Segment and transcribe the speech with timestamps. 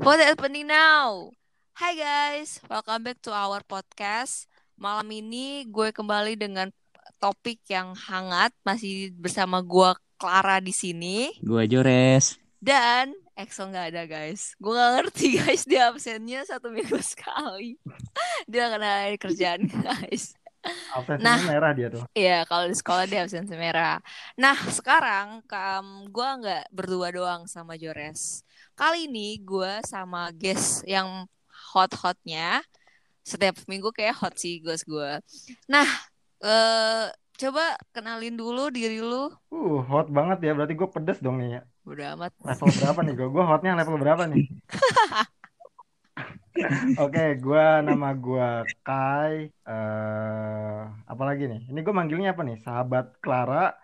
[0.00, 1.30] What's happening now?
[1.76, 4.48] Hai guys, welcome back to our podcast.
[4.74, 6.68] Malam ini gue kembali dengan
[7.16, 12.36] topik yang hangat, masih bersama gue Clara di sini Gua Jores.
[12.60, 14.52] dan EXO nggak ada guys.
[14.56, 17.80] Gue nggak ngerti guys dia absennya satu minggu sekali.
[18.50, 20.36] dia kena kerjaan guys.
[20.92, 21.40] Absensinya Nah.
[21.48, 22.04] merah dia tuh.
[22.12, 23.96] Iya, kalau di sekolah dia absensi merah.
[24.36, 28.44] Nah, sekarang kam gua nggak berdua doang sama Jores.
[28.80, 31.28] Kali ini gue sama guest yang
[31.76, 32.64] hot-hotnya.
[33.20, 35.20] Setiap minggu kayak hot sih guys gue.
[35.68, 35.84] Nah,
[36.40, 39.28] eh coba kenalin dulu diri lu.
[39.52, 40.56] Uh, hot banget ya.
[40.56, 41.62] Berarti gue pedes dong nih ya.
[41.84, 42.32] Udah amat.
[42.40, 43.28] Level berapa nih gue?
[43.28, 44.48] Gue hotnya level berapa nih?
[47.04, 49.52] Oke, gua nama gua Kai.
[49.52, 51.68] eh apa lagi nih?
[51.68, 52.56] Ini gue manggilnya apa nih?
[52.64, 53.76] Sahabat Clara,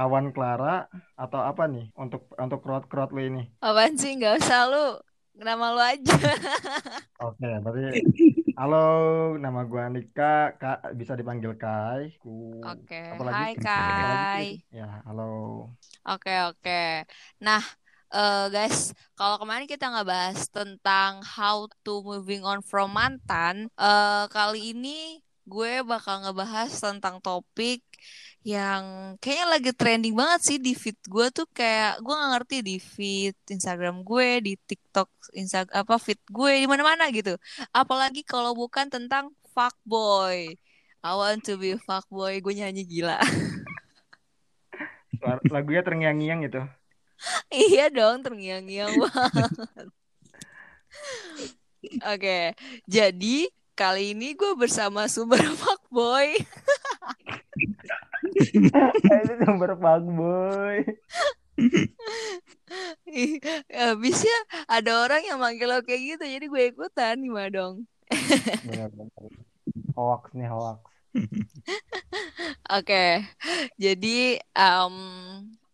[0.00, 1.92] kawan Clara, atau apa nih?
[1.92, 3.42] Untuk untuk crowd-crowd lu ini.
[3.60, 4.16] Apaan sih?
[4.16, 4.86] Nggak usah lu.
[5.36, 6.16] Nama lu aja.
[7.28, 8.00] Oke, berarti
[8.56, 12.16] halo, nama gua Andika, Kak bisa dipanggil Kai.
[12.16, 12.96] Ku, Oke.
[13.20, 13.44] lagi?
[13.44, 14.00] Hai Kai.
[14.08, 14.48] lagi?
[14.72, 15.68] Ya, halo.
[16.08, 17.04] Oke, oke.
[17.44, 17.60] Nah,
[18.08, 24.24] eh, guys, kalau kemarin kita nggak bahas tentang how to moving on from mantan, eh,
[24.32, 27.84] kali ini gue bakal ngebahas tentang topik
[28.40, 32.76] yang kayaknya lagi trending banget sih di feed gue tuh kayak gue nggak ngerti di
[32.80, 37.36] feed Instagram gue, di TikTok, Insta apa feed gue di mana-mana gitu.
[37.68, 40.56] Apalagi kalau bukan tentang fuckboy.
[41.00, 43.20] I want to be fuckboy, gue nyanyi gila.
[45.48, 46.62] Lagunya terngiang-ngiang gitu.
[47.52, 49.52] Iya dong, terngiang-ngiang banget.
[52.12, 52.56] Oke,
[52.88, 53.36] jadi
[53.76, 56.36] kali ini gue bersama sumber fuckboy.
[58.40, 58.72] Ini
[59.44, 60.88] sumber fuckboy.
[63.68, 67.74] Habisnya ada orang yang manggil lo kayak gitu, jadi gue ikutan gimana dong?
[68.64, 69.30] Benar-benar.
[69.92, 70.80] Hoax nih hoax.
[72.70, 73.26] Oke,
[73.74, 74.96] jadi um,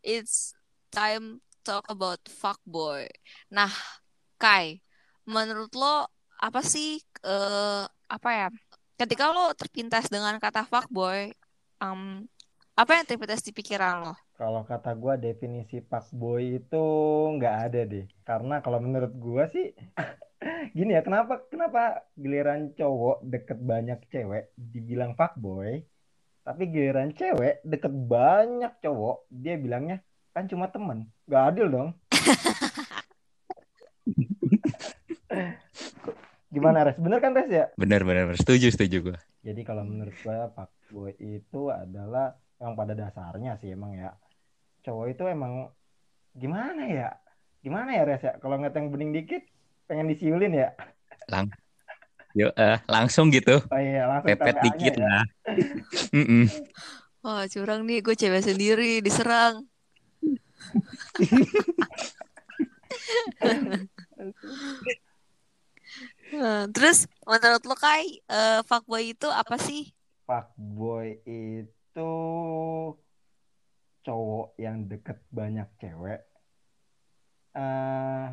[0.00, 0.56] it's
[0.91, 3.05] time talk about fuckboy.
[3.53, 3.71] Nah,
[4.41, 4.81] Kai,
[5.28, 6.09] menurut lo
[6.41, 8.49] apa sih eh apa ya?
[8.97, 11.37] Ketika lo terpintas dengan kata fuckboy,
[11.84, 12.25] um,
[12.76, 14.12] apa yang terpintas di pikiran lo?
[14.37, 16.84] Kalau kata gua definisi fuckboy itu
[17.41, 18.04] nggak ada deh.
[18.20, 19.72] Karena kalau menurut gua sih
[20.76, 25.81] gini ya, kenapa kenapa giliran cowok deket banyak cewek dibilang fuckboy,
[26.44, 30.04] tapi giliran cewek deket banyak cowok dia bilangnya
[30.37, 31.08] kan cuma temen.
[31.25, 31.97] Nggak adil dong.
[36.53, 37.00] Gimana Res?
[37.00, 37.72] Bener kan Res ya?
[37.81, 38.37] Bener bener bener.
[38.37, 39.16] Setuju setuju gua.
[39.41, 44.17] Jadi kalau menurut gua fuckboy itu adalah yang pada dasarnya sih emang ya
[44.87, 45.69] cowok itu emang
[46.37, 47.09] gimana ya?
[47.61, 48.39] Gimana ya Res ya?
[48.39, 49.43] Kalau ngeliat yang bening dikit
[49.91, 50.69] pengen disiulin ya?
[51.27, 51.50] Lang
[52.37, 53.65] Yo, eh, langsung gitu.
[53.72, 55.09] Oh iya langsung Pepet dikit ya.
[55.09, 55.25] lah.
[57.25, 59.65] Wah, curang nih, gue cewek sendiri diserang.
[66.37, 69.97] Nah, terus menurut lo Kai, eh, fuckboy itu apa sih?
[70.28, 71.75] Fuckboy itu
[74.04, 76.20] cowok yang deket banyak cewek.
[77.56, 78.24] eh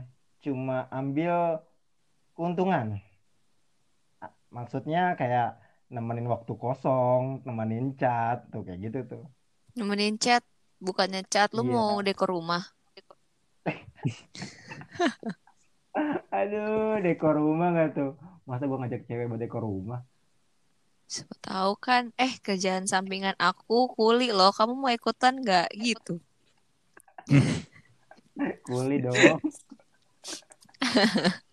[0.43, 1.63] cuma ambil
[2.35, 2.99] keuntungan.
[4.51, 5.63] Maksudnya kayak
[5.93, 9.23] nemenin waktu kosong, nemenin chat, tuh kayak gitu tuh.
[9.79, 10.43] Nemenin chat,
[10.83, 11.71] bukannya chat, lu Iya.
[11.73, 12.63] mau dekor rumah.
[16.33, 18.11] Aduh, dekor rumah gak tuh?
[18.49, 20.01] Masa gua ngajak cewek buat dekor rumah?
[21.13, 26.17] Siapa tahu kan, eh kerjaan sampingan aku kuli loh, kamu mau ikutan nggak gitu?
[28.65, 29.37] Kuli dong.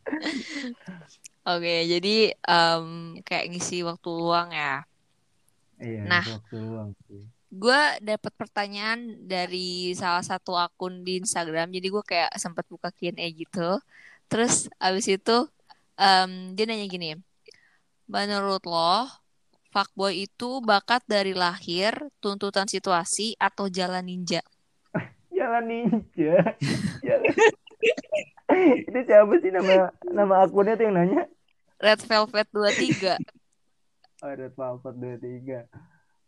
[1.51, 2.85] Oke, jadi em,
[3.21, 4.89] kayak ngisi waktu luang ya.
[5.77, 6.25] Iya, Nah.
[6.25, 7.29] waktu luang sih.
[7.51, 13.27] Gue dapat pertanyaan dari salah satu akun di Instagram, jadi gue kayak sempat buka Q&A
[13.35, 13.77] gitu.
[14.31, 15.37] Terus abis itu
[16.01, 17.19] em, dia nanya gini,
[18.07, 19.05] menurut lo
[19.71, 24.43] fuckboy itu bakat dari lahir, tuntutan situasi, atau jalan ninja?
[25.41, 26.37] Jalan ninja.
[27.01, 27.33] Jalan...
[28.85, 31.23] Itu siapa sih nama nama akunnya tuh yang nanya?
[31.81, 33.17] Red Velvet 23.
[34.21, 35.65] Oh, Red Velvet 23.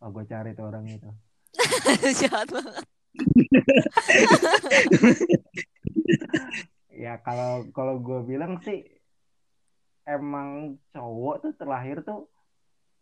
[0.01, 1.13] Oh, gue cari tuh orang itu.
[2.25, 2.85] Jahat banget.
[6.89, 8.81] Ya kalau kalau gue bilang sih
[10.09, 12.33] emang cowok tuh terlahir tuh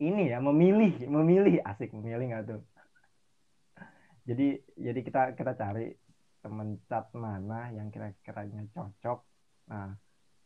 [0.01, 2.63] ini ya memilih memilih asik memilih nggak tuh.
[4.29, 5.93] Jadi jadi kita kita cari
[6.41, 9.21] temen cat mana yang kira-kiranya cocok.
[9.69, 9.93] Nah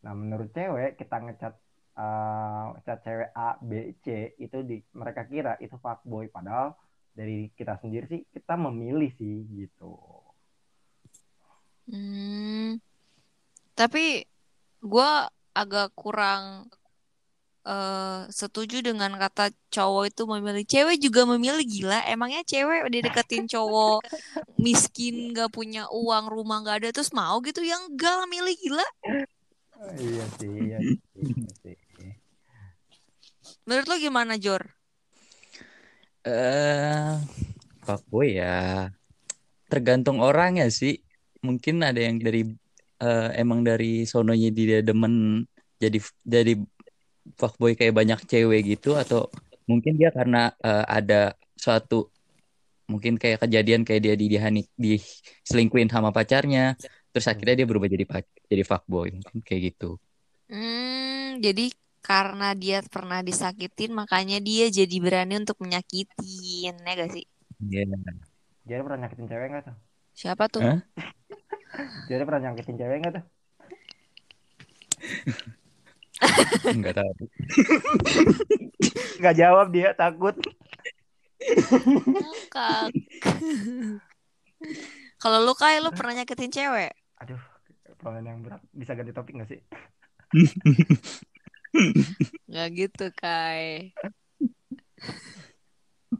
[0.04, 1.54] Nah, menurut cewek kita ngecat
[1.96, 6.76] eh, cat cewek A, B, C itu di mereka kira itu fuckboy padahal
[7.16, 9.96] dari kita sendiri sih kita memilih sih gitu.
[11.88, 12.80] Hmm,
[13.72, 14.28] tapi
[14.84, 15.10] gue
[15.56, 16.68] agak kurang
[17.64, 20.64] eh, setuju dengan kata cowok itu memilih.
[20.64, 22.00] Cewek juga memilih gila.
[22.08, 24.04] Emangnya cewek udah deketin cowok
[24.60, 27.60] miskin, gak punya uang, rumah gak ada, terus mau gitu?
[27.64, 28.86] Yang enggak lah, milih gila.
[29.80, 31.76] Oh, iya sih, iya sih, iya sih.
[33.64, 34.62] Menurut lo gimana, Jor?
[36.24, 37.12] Eh,
[37.84, 38.88] fuckboy ya.
[39.68, 41.00] Tergantung orangnya sih.
[41.44, 42.48] Mungkin ada yang dari
[43.00, 45.44] eh, emang dari sononya dia demen
[45.76, 46.52] jadi jadi
[47.40, 49.32] fuckboy kayak banyak cewek gitu atau
[49.64, 52.12] mungkin dia karena eh, ada suatu
[52.84, 56.76] mungkin kayak kejadian kayak dia di dihani diselingkuhin sama pacarnya
[57.14, 58.04] terus akhirnya dia berubah jadi
[58.50, 59.96] jadi fuckboy mungkin kayak gitu.
[60.50, 61.72] Hmm, jadi
[62.04, 67.24] karena dia pernah disakitin, makanya dia jadi berani untuk menyakitin, ya gak sih?
[67.64, 67.88] Iya.
[68.68, 69.76] Jadi pernah nyakitin cewek nggak tuh?
[70.12, 70.60] Siapa tuh?
[70.60, 70.80] Hah?
[72.12, 73.24] Jadi pernah nyakitin cewek nggak tuh?
[76.70, 77.12] Enggak tahu.
[79.20, 80.34] Nggak jawab dia takut.
[81.44, 82.88] Ngakak.
[85.20, 86.92] Kalau lu kayak lu pernah nyakitin cewek?
[87.20, 87.40] Aduh,
[87.96, 88.62] pertanyaan yang berat.
[88.72, 89.60] Bisa ganti topik nggak sih?
[92.54, 93.90] Gak gitu, Kai.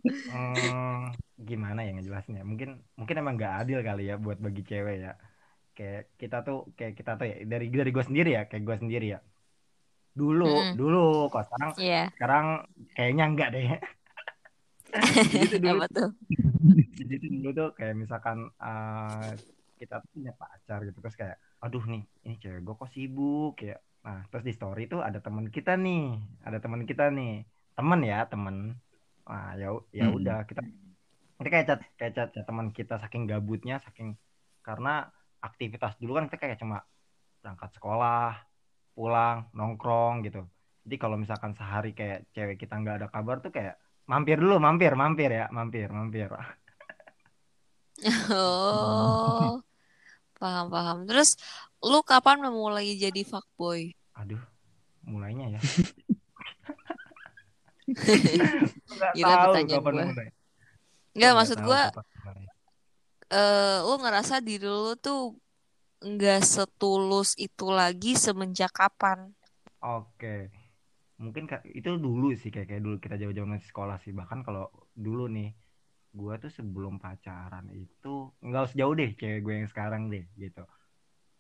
[0.05, 2.43] Hmm, gimana ya ngejelasinnya?
[2.43, 5.13] Mungkin mungkin emang nggak adil kali ya buat bagi cewek ya.
[5.79, 9.07] Kayak kita tuh kayak kita tuh ya dari dari gue sendiri ya, kayak gue sendiri
[9.15, 9.21] ya.
[10.15, 10.79] Dulu, Mm-mm.
[10.79, 12.03] dulu kok sekarang Iya.
[12.15, 12.47] sekarang
[12.95, 13.67] kayaknya enggak deh.
[15.35, 16.11] Jadi dulu tuh?
[16.95, 19.29] jadi dulu tuh kayak misalkan eh,
[19.75, 23.75] kita tuh punya pacar gitu terus kayak aduh nih ini cewek gue kok sibuk ya
[24.01, 26.15] nah terus di story tuh ada teman kita nih
[26.47, 27.43] ada teman kita nih
[27.75, 28.57] temen ya temen
[29.27, 30.15] nah ya ya Hmm.
[30.15, 30.63] udah kita
[31.35, 34.15] kita kayak chat kayak chat, chat teman kita saking gabutnya saking
[34.63, 35.11] karena
[35.41, 36.87] aktivitas dulu kan kita kayak cuma
[37.43, 38.39] berangkat sekolah
[38.95, 40.47] pulang nongkrong gitu
[40.87, 43.75] jadi kalau misalkan sehari kayak cewek kita nggak ada kabar tuh kayak
[44.07, 46.29] mampir dulu mampir mampir ya mampir mampir
[48.29, 49.63] Oh,
[50.37, 50.99] paham paham.
[51.09, 51.39] Terus
[51.81, 53.95] lu kapan memulai jadi fuckboy?
[54.19, 54.43] Aduh,
[55.07, 55.61] mulainya ya.
[59.15, 60.05] Nggak tahu kapan gua.
[60.11, 60.29] mulai.
[61.15, 61.89] Enggak, Nggak maksud mulai.
[63.33, 65.35] eh lu ngerasa diri lu tuh
[66.05, 69.33] nggak setulus itu lagi semenjak kapan?
[69.81, 70.53] Oke,
[71.17, 74.13] mungkin itu dulu sih kayak kayak dulu kita jauh-jauh masih sekolah sih.
[74.13, 75.57] Bahkan kalau dulu nih,
[76.13, 80.65] gua tuh sebelum pacaran itu nggak usah jauh deh cewek gue yang sekarang deh gitu.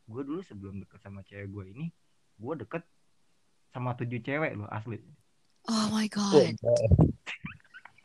[0.09, 1.87] Gue dulu sebelum deket sama cewek gue ini,
[2.41, 2.83] gue deket
[3.73, 4.97] sama tujuh cewek loh asli.
[5.69, 6.57] Oh my god.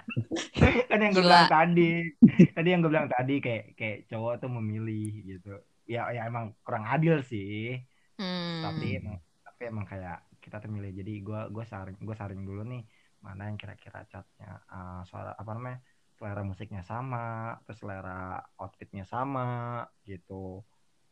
[0.90, 1.92] kan yang gue bilang tadi
[2.58, 5.54] tadi yang gue bilang tadi kayak kayak cowok tuh memilih gitu
[5.90, 7.82] ya ya emang kurang adil sih.
[8.20, 8.60] Hmm.
[8.60, 9.16] tapi emang
[9.48, 12.84] tapi emang kayak kita tuh milih jadi gue gue saring gue saring dulu nih
[13.26, 14.62] mana yang kira-kira catnya.
[14.70, 15.80] Eh, suara apa namanya
[16.20, 20.62] selera musiknya sama terus selera outfitnya sama gitu.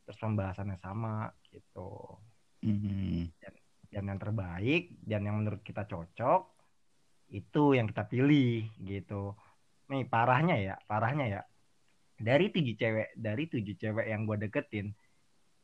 [0.06, 2.22] Terus pembahasannya sama gitu.
[2.58, 3.30] Hmm.
[3.88, 6.42] dan yang terbaik dan yang menurut kita cocok
[7.32, 9.36] itu yang kita pilih gitu.
[9.92, 11.42] Nih parahnya ya parahnya ya
[12.18, 14.92] dari tujuh cewek dari tujuh cewek yang gue deketin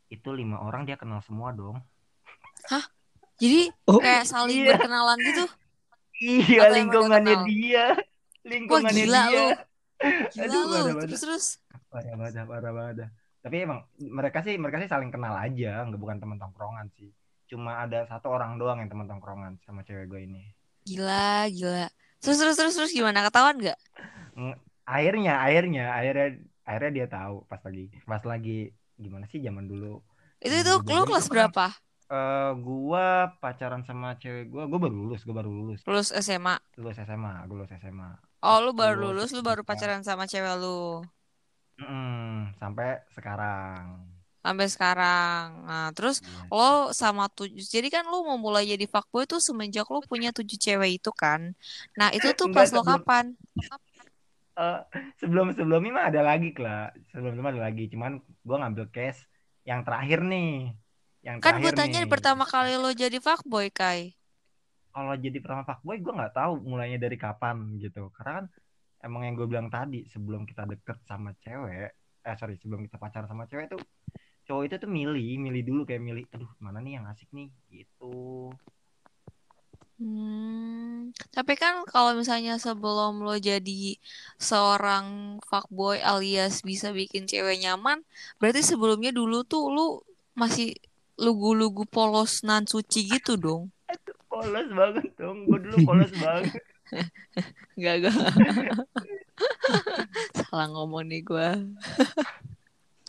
[0.08, 1.82] itu lima orang dia kenal semua dong
[3.42, 4.78] Jadi Oh, kayak saling iya.
[4.78, 5.46] berkenalan gitu.
[6.22, 7.94] iya Atau emang dia lingkungannya Wah
[8.46, 9.46] lingkungannya gila dia lu.
[10.32, 10.72] Gila Aduh, lu.
[10.72, 10.94] parah.
[11.10, 11.46] Terus terus.
[11.90, 12.96] parah banget parah banget
[13.44, 17.12] tapi emang mereka sih mereka sih saling kenal aja nggak bukan teman tongkrongan sih
[17.46, 20.44] cuma ada satu orang doang yang teman tongkrongan sama cewek gue ini
[20.84, 21.88] Gila, gila.
[22.20, 23.80] Terus terus terus terus gimana ketahuan nggak?
[24.88, 26.26] Akhirnya akhirnya akhirnya
[26.68, 28.52] akhirnya dia tahu pas lagi pas lagi
[29.04, 29.88] gimana sih zaman dulu
[30.46, 31.66] Itu itu lu itu kelas kan, berapa?
[32.14, 33.04] eh gua
[33.42, 36.60] pacaran sama cewek gua gua baru lulus gua baru lulus Lulus SMA.
[36.78, 38.10] lulus SMA gua lulus SMA
[38.48, 40.68] Oh, lu baru gua lulus, lu baru pacaran sama cewek lu.
[41.82, 43.86] Mm, sampai sekarang
[44.44, 45.46] Sampai sekarang.
[45.68, 46.52] Nah, terus Iya.
[46.52, 47.64] lo sama tujuh.
[47.76, 51.42] Jadi kan lu mau mulai jadi fuckboy tuh semenjak lu punya tujuh cewek itu kan.
[52.00, 53.26] Nah, itu tuh pas lo kapan?
[54.54, 54.80] Eh,
[55.18, 57.84] sebelum sebelumnya mah ada lagi lah sebelum sebelumnya ada lagi.
[57.94, 58.12] Cuman
[58.46, 59.26] gua ngambil case
[59.66, 60.74] yang terakhir nih.
[61.26, 62.12] Yang Kan gue tanya nih.
[62.14, 64.02] pertama kali lo jadi fuckboy, Kai.
[64.94, 68.14] kalau jadi pertama fuckboy gue nggak tahu mulainya dari kapan gitu.
[68.16, 68.46] Karena kan
[69.06, 71.90] emang yang gue bilang tadi sebelum kita deket sama cewek
[72.24, 73.82] eh sorry sebelum kita pacaran sama cewek tuh
[74.48, 75.82] cowok itu tuh milih milih dulu.
[75.90, 77.50] Kayak milih aduh mana nih yang asik nih?
[77.74, 78.14] Gitu
[80.04, 83.96] Hmm, tapi kan kalau misalnya sebelum lo jadi
[84.36, 88.04] seorang fuckboy alias bisa bikin cewek nyaman,
[88.36, 90.04] berarti sebelumnya dulu tuh lu
[90.36, 90.76] masih
[91.16, 93.72] lugu-lugu polos nan suci gitu dong.
[94.32, 96.52] polos banget dong gue dulu polos banget
[97.74, 98.14] Gak, gak.
[100.38, 101.48] Salah ngomong nih gue.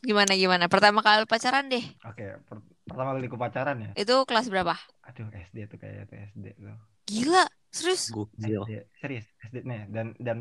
[0.01, 0.65] Gimana, gimana?
[0.73, 1.85] Pertama kali pacaran deh.
[2.07, 4.75] oke per- pertama kali ku pacaran ya Itu kelas berapa?
[5.05, 8.09] aduh SD tuh kayak tuh SD tuh Gila, serius?
[8.09, 8.63] Gokil.
[8.65, 10.39] SD serius SD nih dan dan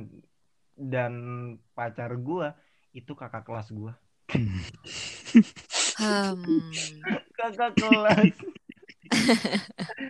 [0.75, 1.13] dan
[1.77, 2.55] pacar gua
[2.95, 3.93] itu kakak kelas gua
[5.97, 6.59] Hmm.
[7.37, 8.35] kakak kelas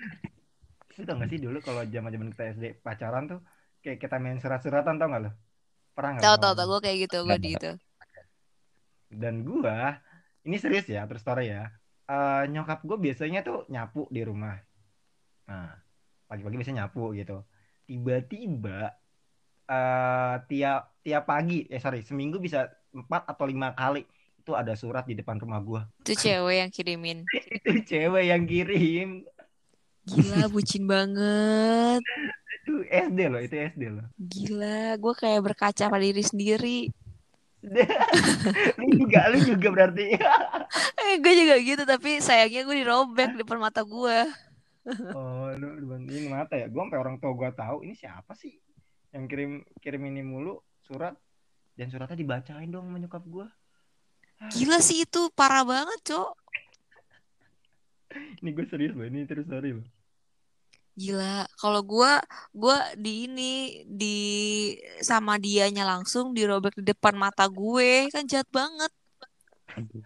[0.98, 3.40] Lu tau gak sih dulu kalau zaman zaman kita SD pacaran tuh
[3.84, 5.32] kayak kita main surat-suratan tau gak lo
[5.96, 6.66] pernah Tahu, lo tahu, tahu.
[6.66, 6.70] ngalamin?
[6.72, 7.72] Gue kayak gitu, gue di itu.
[9.22, 10.02] dan gua
[10.48, 11.70] ini serius ya terus story ya
[12.04, 14.60] Eh, nyokap gue biasanya tuh nyapu di rumah
[15.48, 15.72] nah
[16.28, 17.48] pagi-pagi biasanya nyapu gitu
[17.88, 18.92] tiba-tiba
[19.64, 24.04] eh tiap tiap pagi eh sorry seminggu bisa empat atau lima kali
[24.36, 27.24] itu ada surat di depan rumah gua Itu cewek yang kirimin.
[27.64, 29.10] itu cewek yang kirim
[30.04, 32.04] Gila, bucin banget.
[32.60, 36.80] itu SD loh itu SD loh Gila, gue kayak berkaca pada diri sendiri.
[38.80, 40.06] lu juga lu juga berarti.
[41.04, 44.18] Eh, gue juga gitu, tapi sayangnya gue dirobek di depan mata gue.
[45.18, 46.72] oh lu dibandingin mata ya?
[46.72, 48.56] Gua sampai orang tua gua tahu ini siapa sih
[49.16, 51.16] yang kirim kirim ini mulu surat?
[51.76, 53.48] Dan suratnya dibacain dong sama nyokap gua.
[54.52, 56.44] Gila sih itu, parah banget, Cok.
[58.14, 59.86] ini gue serius loh ini terus story loh
[60.94, 62.22] Gila, kalau gua
[62.54, 64.18] gua di ini di
[65.02, 68.92] sama dianya langsung dirobek di depan mata gue, kan jahat banget.
[69.74, 70.06] Aduh.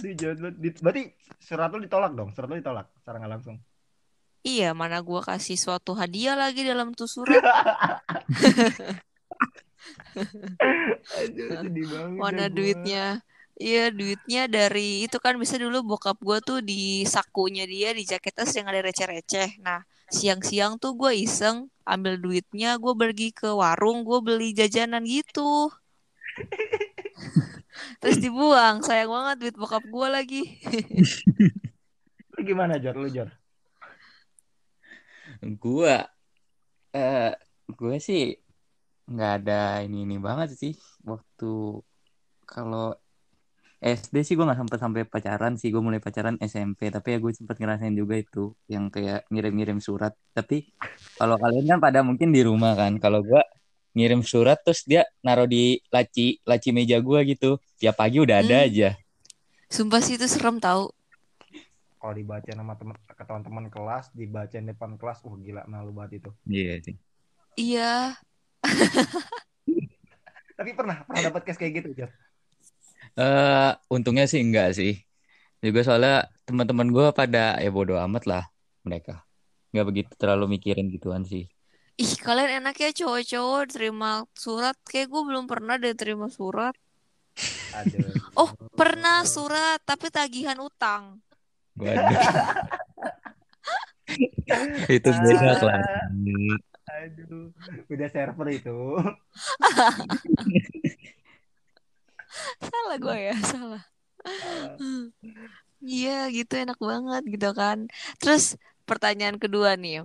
[0.00, 0.80] Aduh, jahat banget.
[0.80, 1.02] Berarti
[1.44, 3.56] surat lu ditolak dong surat lu ditolak secara nggak langsung
[4.44, 7.40] Iya, mana gua kasih suatu hadiah lagi dalam tuh surat.
[11.20, 13.08] aduh sedih banget Mana dah gua.
[13.54, 18.34] Iya, duitnya dari itu kan bisa dulu bokap gua tuh di sakunya dia di jaket
[18.34, 19.62] tas yang ada receh-receh.
[19.62, 25.70] Nah, siang-siang tuh gue iseng ambil duitnya, gue pergi ke warung, gue beli jajanan gitu.
[28.02, 30.42] Terus dibuang, sayang banget duit bokap gue lagi.
[32.34, 33.30] lu gimana Jor lu Jor
[35.62, 36.02] Gua
[36.94, 37.32] eh
[37.68, 38.34] gue sih
[39.04, 41.82] nggak ada ini ini banget sih waktu
[42.46, 42.94] kalau
[43.84, 47.32] SD sih gue nggak sampai sampai pacaran sih gue mulai pacaran SMP tapi ya gue
[47.36, 50.16] sempat ngerasain juga itu yang kayak ngirim-ngirim surat.
[50.32, 50.56] Tapi
[51.20, 53.42] kalau kalian kan pada mungkin di rumah kan kalau gue
[53.94, 57.60] ngirim surat terus dia naruh di laci laci meja gue gitu.
[57.80, 58.66] Tiap pagi udah ada Hmm.
[58.66, 58.88] aja.
[59.68, 60.88] Sumpah sih itu serem tahu.
[61.98, 66.30] kalau dibaca nama teman ke teman-teman kelas dibacain depan kelas uh gila malu banget itu.
[66.44, 66.96] Iya sih.
[67.56, 68.18] Iya,
[70.58, 72.10] tapi pernah pernah dapat case kayak gitu Jor
[73.14, 74.98] eh untungnya sih enggak sih
[75.62, 78.44] juga soalnya teman-teman gue pada ya bodo amat lah
[78.82, 79.22] mereka
[79.70, 81.46] nggak begitu terlalu mikirin gituan sih
[81.94, 84.74] ih kalian enak ya cowok-cowok terima surat.
[84.82, 86.74] Kayak gue belum pernah deh terima surat.
[87.70, 91.22] aduh Oh, pernah surat tapi tagihan utang.
[91.78, 92.18] Waduh.
[94.90, 95.86] itu beda kelas
[96.94, 97.50] aduh
[97.90, 98.70] udah server itu
[102.60, 103.82] Salah gue ya, salah.
[105.84, 107.88] Iya gitu enak banget gitu kan.
[108.16, 108.56] Terus
[108.88, 110.04] pertanyaan kedua nih,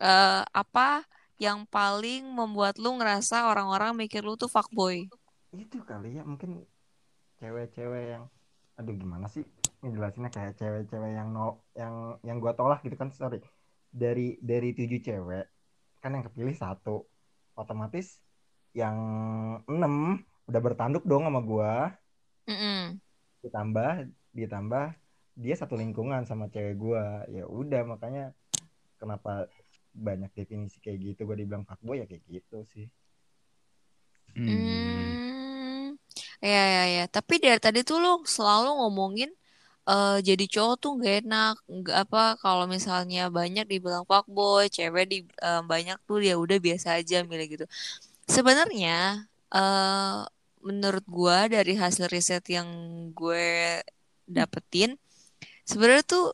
[0.00, 1.04] eh apa
[1.40, 5.08] yang paling membuat lu ngerasa orang-orang mikir lu tuh fuckboy?
[5.54, 6.66] itu kali ya mungkin
[7.38, 8.24] cewek-cewek yang
[8.74, 9.46] aduh gimana sih
[9.86, 13.38] ngejelasinnya kayak cewek-cewek yang no yang yang gua tolak gitu kan sorry
[13.94, 15.46] dari dari tujuh cewek
[16.02, 17.06] kan yang kepilih satu
[17.54, 18.18] otomatis
[18.74, 18.96] yang
[19.70, 21.72] enam udah bertanduk dong sama gua
[22.48, 23.00] Mm-mm.
[23.44, 23.92] ditambah
[24.34, 24.86] ditambah
[25.34, 28.24] dia satu lingkungan sama cewek gua ya udah makanya
[29.00, 29.46] kenapa
[29.94, 32.86] banyak definisi kayak gitu gua dibilang fuckboy ya kayak gitu sih
[34.34, 35.18] Hmm.
[35.94, 35.94] Hmm,
[36.42, 37.02] ya ya ya.
[37.06, 39.30] Tapi dari tadi tuh lu selalu ngomongin
[39.88, 45.18] eh jadi cowok tuh gak enak, nggak apa kalau misalnya banyak dibilang fuckboy, cewek di
[45.44, 47.64] eh, banyak tuh ya udah biasa aja milih gitu.
[48.36, 50.20] Sebenarnya eh
[50.64, 52.66] menurut gua dari hasil riset yang
[53.12, 53.78] gue
[54.24, 54.96] dapetin,
[55.68, 56.26] sebenarnya tuh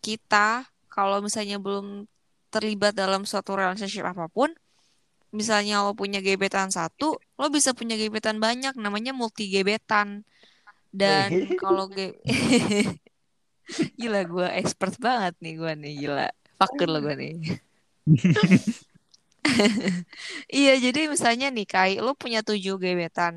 [0.00, 2.08] kita kalau misalnya belum
[2.48, 4.50] terlibat dalam suatu relationship apa pun,
[5.30, 10.24] misalnya lo punya gebetan satu, lo bisa punya gebetan banyak, namanya multi gebetan.
[10.90, 12.18] Dan kalau game
[13.94, 16.28] Gila gue expert banget nih gue nih gila.
[16.58, 17.34] Fucker lo gue nih.
[20.56, 23.34] Iya jadi misalnya nih Kai lo punya tujuh gebetan.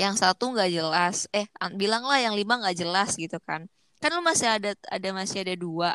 [0.00, 1.16] Yang satu nggak jelas.
[1.38, 3.62] Eh an- bilanglah yang lima nggak jelas gitu kan.
[4.00, 5.90] Kan lo masih ada ada masih ada dua.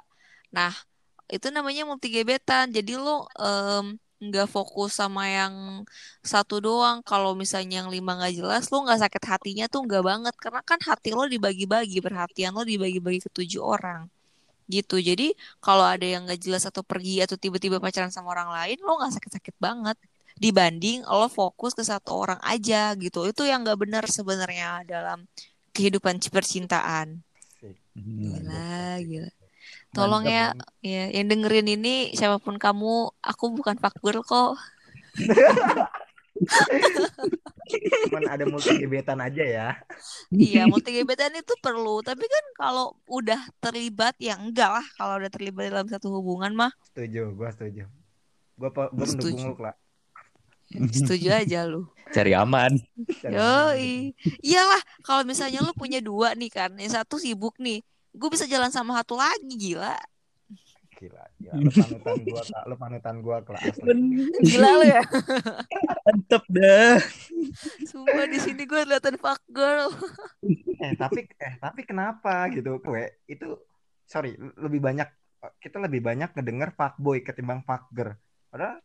[0.55, 0.73] Nah
[1.33, 2.65] itu namanya multi gebetan.
[2.77, 3.85] Jadi lo em,
[4.25, 5.53] nggak fokus sama yang
[6.31, 6.97] satu doang.
[7.09, 10.33] Kalau misalnya yang lima nggak jelas, lo nggak sakit hatinya tuh nggak banget.
[10.43, 14.01] Karena kan hati lo dibagi-bagi, perhatian lo dibagi-bagi ke tujuh orang.
[14.69, 15.01] Gitu.
[15.01, 19.01] Jadi kalau ada yang nggak jelas atau pergi atau tiba-tiba pacaran sama orang lain, lo
[19.01, 19.97] nggak sakit-sakit banget.
[20.37, 23.25] Dibanding lo fokus ke satu orang aja gitu.
[23.25, 25.25] Itu yang nggak benar sebenarnya dalam
[25.73, 27.25] kehidupan percintaan.
[27.97, 28.21] Hmm.
[28.21, 29.31] Gila, gila.
[29.89, 30.53] Tolong ya,
[30.85, 34.53] ya, yang dengerin ini siapa pun kamu, aku bukan fuckgirl kok.
[38.09, 39.69] Cuman ada multi gebetan aja ya.
[40.33, 44.85] Iya, multi gebetan itu perlu, tapi kan kalau udah terlibat ya enggak lah.
[44.97, 47.85] Kalau udah terlibat dalam satu hubungan mah Setuju, gua setuju.
[48.57, 48.91] Gua Setuju.
[48.95, 49.73] mendukung lu, Kla.
[50.93, 51.89] setuju aja lu.
[52.09, 52.73] Cari aman.
[53.25, 54.13] Yoi.
[54.41, 57.81] Iyalah, kalau misalnya lu punya dua nih kan, yang satu sibuk nih,
[58.13, 59.93] gue bisa jalan sama satu lagi gila.
[60.99, 61.23] Gila.
[61.55, 62.63] Lu panutan gua, Kak.
[62.67, 63.37] Lu panutan gua.
[63.55, 63.91] Asli.
[64.43, 65.03] Gila lu ya.
[66.03, 66.99] Mantep dah.
[67.87, 69.87] Sumpah di sini gue kelihatan fuck girl.
[70.83, 72.83] Eh, tapi eh tapi kenapa gitu?
[72.83, 73.55] Gue itu
[74.03, 75.07] sorry, lebih banyak
[75.63, 78.19] kita lebih banyak ngedenger fuckboy ketimbang fuckgirl.
[78.51, 78.83] Padahal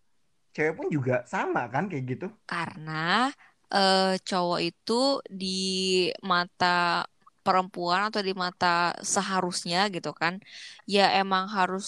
[0.54, 2.30] cewek pun juga sama kan kayak gitu.
[2.46, 3.26] Karena
[3.74, 7.02] eh, cowok itu di mata
[7.46, 10.34] perempuan atau di mata seharusnya gitu kan,
[10.94, 11.86] ya emang harus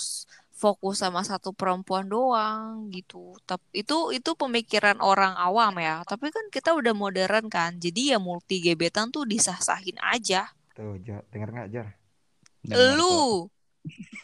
[0.62, 3.36] fokus sama satu perempuan doang gitu.
[3.48, 5.94] Tapi itu itu pemikiran orang awam ya.
[6.10, 10.48] Tapi kan kita udah modern kan, jadi ya multi gebetan tuh disah-sahin aja.
[10.76, 11.66] Tuh, Jo, denger nggak?
[11.72, 11.86] Dengar
[12.84, 12.96] kok.
[12.98, 13.48] Lu,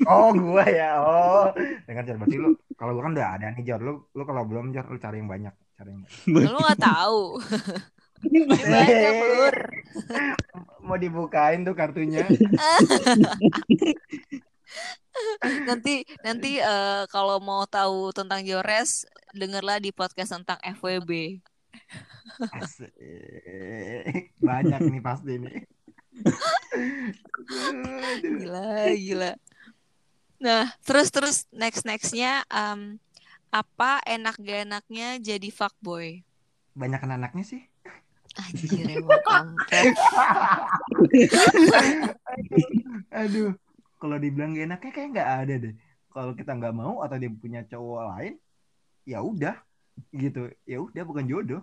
[0.03, 0.99] Oh, gua ya.
[0.99, 1.47] Oh,
[1.87, 2.17] dengar Jor.
[2.19, 3.81] Berarti lu kalau lu kan udah ada nih, Jor.
[3.87, 6.15] Lu lu kalau belum, Jor, lu cari yang banyak, cari yang banyak.
[6.53, 7.39] lu nggak tahu.
[8.23, 9.55] Banyak.
[10.87, 12.27] Mau dibukain tuh kartunya.
[15.69, 19.05] Nanti nanti eh, kalau mau tahu tentang Jores,
[19.37, 21.37] dengarlah di podcast tentang FWB.
[22.57, 22.89] Asik.
[24.41, 25.69] Banyak nih pasti nih.
[28.25, 29.33] Gila, gila.
[30.43, 32.99] Nah, terus terus next nextnya em,
[33.53, 36.25] apa enak gak enaknya jadi fuckboy?
[36.73, 37.63] Banyak anaknya sih.
[38.33, 39.93] Anjir emang kampret.
[43.21, 43.53] Aduh,
[44.01, 45.75] kalau dibilang gak enaknya kayak nggak ada deh.
[46.13, 48.35] Kalau kita nggak mau atau dia punya cowok lain,
[49.05, 49.57] ya udah
[50.17, 50.49] gitu.
[50.65, 51.63] Ya udah bukan jodoh.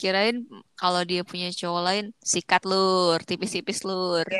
[0.00, 0.48] Kirain
[0.80, 4.24] kalau dia punya cowok lain, sikat lur, tipis-tipis lur.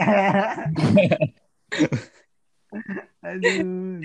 [3.24, 4.00] Aduh.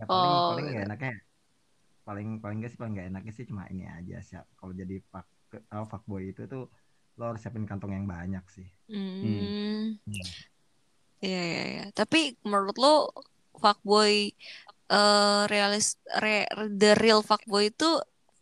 [0.00, 1.12] Ya, paling Oh, paling enaknya
[2.06, 4.36] paling paling gak sih paling nggak enaknya sih cuma ini aja sih.
[4.58, 5.26] Kalau jadi fuck
[5.74, 6.70] oh, fuckboy itu tuh
[7.18, 8.68] lo harus siapin kantong yang banyak sih.
[8.90, 9.50] Hmm,
[10.06, 10.30] Hmm.
[11.20, 11.84] iya iya iya.
[11.92, 13.12] Tapi menurut lo
[13.60, 14.32] fuckboy
[14.90, 17.86] eh realis re- the real fuckboy itu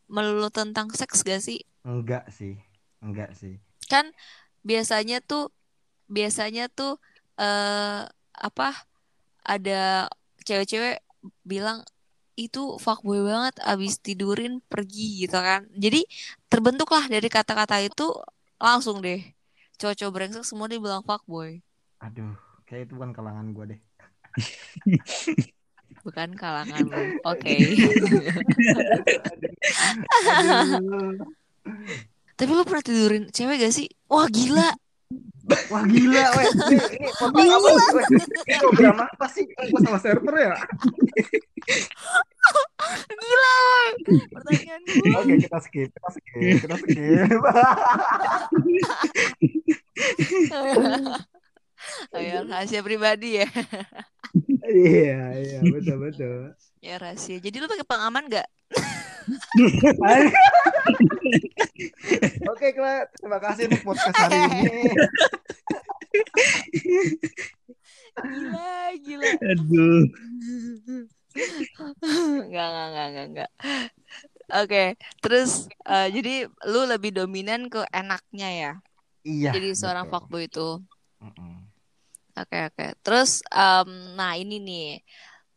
[0.09, 1.61] melulu tentang seks gak sih?
[1.85, 2.57] Enggak sih,
[3.05, 3.61] enggak sih.
[3.90, 4.12] Kan
[4.64, 5.53] biasanya tuh
[6.09, 6.97] biasanya tuh
[7.37, 8.03] eh
[8.38, 8.68] apa
[9.44, 10.09] ada
[10.47, 11.05] cewek-cewek
[11.44, 11.85] bilang
[12.38, 15.66] itu fuckboy banget abis tidurin pergi gitu kan.
[15.74, 16.07] Jadi
[16.46, 18.14] terbentuklah dari kata-kata itu
[18.62, 19.18] langsung deh.
[19.83, 21.59] Cowok-cowok brengsek semua dibilang fuckboy.
[21.98, 22.38] Aduh,
[22.70, 23.81] kayak itu bukan kalangan gue deh.
[26.07, 27.55] bukan kalangan lu oke.
[29.27, 29.51] Aduh.
[32.38, 33.90] tapi lu pernah tidurin cewek gak sih?
[34.07, 34.79] Wah gila
[35.73, 36.49] Wah gila, weh.
[37.01, 38.07] Ini, podcast apa sih, weh?
[38.44, 39.44] Ini program apa sih?
[39.49, 40.53] Gue salah server ya?
[43.18, 43.57] gila
[44.33, 47.29] pertanyaan gue Oke, kita skip, kita skip, kita skip.
[52.14, 53.49] oh, ya, rahasia pribadi ya
[54.68, 56.53] Iya, iya, betul, betul.
[56.81, 58.49] ya rahasia jadi lu pakai pengaman gak
[62.53, 63.07] Oke, Kla.
[63.14, 64.93] Terima kasih untuk podcast hari ini.
[68.19, 68.71] gila
[69.07, 70.03] gila Aduh.
[72.03, 73.51] Enggak, enggak, enggak, enggak, enggak.
[74.49, 74.85] Oke,
[75.21, 78.73] terus eh, jadi lu lebih dominan ke enaknya ya.
[79.29, 79.51] Iya.
[79.53, 80.12] Jadi seorang betul.
[80.25, 80.69] fuckboy itu.
[82.38, 82.87] Oke, oke.
[83.05, 84.88] Terus em, nah ini nih.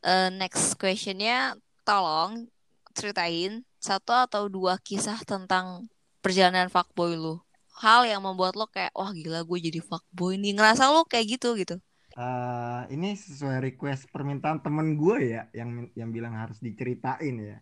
[0.01, 1.53] eh, next questionnya
[1.85, 2.49] tolong
[2.97, 5.89] ceritain satu atau dua kisah tentang
[6.21, 7.41] perjalanan fuckboy lu?
[7.81, 10.53] Hal yang membuat lo kayak, wah gila gue jadi fuckboy nih.
[10.53, 11.81] Ngerasa lo kayak gitu gitu.
[12.11, 17.57] Eh, ini sesuai request permintaan temen gue ya yang yang bilang harus diceritain ya.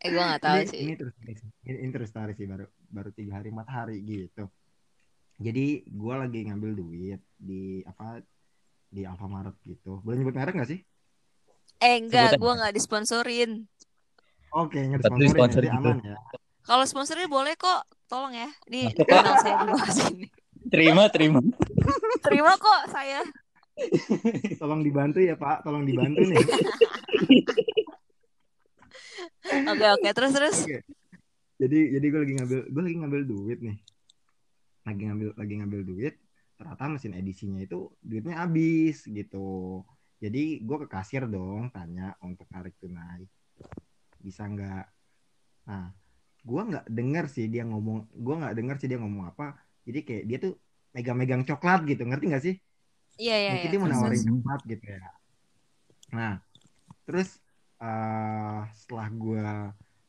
[0.00, 0.78] Eh gue gak tahu ini, sih.
[0.82, 1.32] ini terus ini,
[1.84, 4.48] ini terus tarik sih baru baru tiga hari empat hari gitu.
[5.36, 8.24] Jadi gue lagi ngambil duit di apa
[8.88, 10.00] di Alfamaret gitu.
[10.00, 10.80] Boleh nyebut merek gak sih?
[11.78, 13.68] Eh enggak, gue gak disponsorin.
[14.56, 15.76] Oke, nggak Tapi disponsorin sponsor gitu.
[15.76, 16.16] aman ya.
[16.64, 18.48] Kalau sponsornya boleh kok, tolong ya.
[18.68, 20.26] Ini Masuk, kanal saya di bawah sini.
[20.68, 21.40] Terima, terima.
[22.26, 23.20] Terima kok saya.
[24.58, 26.38] Tolong dibantu ya Pak, tolong dibantu nih.
[29.48, 30.56] Oke oke, terus terus.
[30.66, 30.84] Oke.
[31.58, 33.78] Jadi jadi gue lagi ngambil gue lagi ngambil duit nih.
[34.86, 36.14] Lagi ngambil lagi ngambil duit.
[36.58, 39.82] Ternyata mesin edisinya itu duitnya habis gitu.
[40.18, 43.26] Jadi gue ke kasir dong tanya untuk tarik tunai.
[44.28, 44.84] Bisa nggak?
[45.72, 45.88] Nah,
[46.44, 48.12] gue nggak dengar sih dia ngomong.
[48.12, 49.56] Gue nggak dengar sih dia ngomong apa.
[49.88, 50.52] Jadi kayak dia tuh
[50.92, 52.04] megang-megang coklat gitu.
[52.04, 52.54] Ngerti nggak sih?
[53.18, 53.72] Iya iya mungkin iya.
[53.72, 55.00] dia mau nawarin coklat gitu ya.
[56.12, 56.34] Nah,
[57.08, 57.40] terus
[57.78, 59.48] eh setelah gue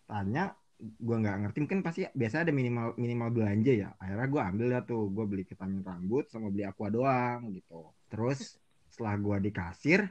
[0.10, 0.44] tanya,
[0.80, 3.90] gue nggak ngerti mungkin pasti biasa ada minimal minimal belanja ya.
[4.02, 7.94] Akhirnya gue ambil dah tuh, gue beli vitamin rambut sama beli aqua doang gitu.
[8.10, 8.58] Terus
[8.90, 10.02] setelah gue di kasir,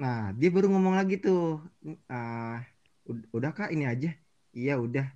[0.00, 2.75] nah dia baru ngomong lagi tuh, eh "Ud-
[3.30, 4.10] udah kak ini aja,
[4.50, 5.06] iya udah.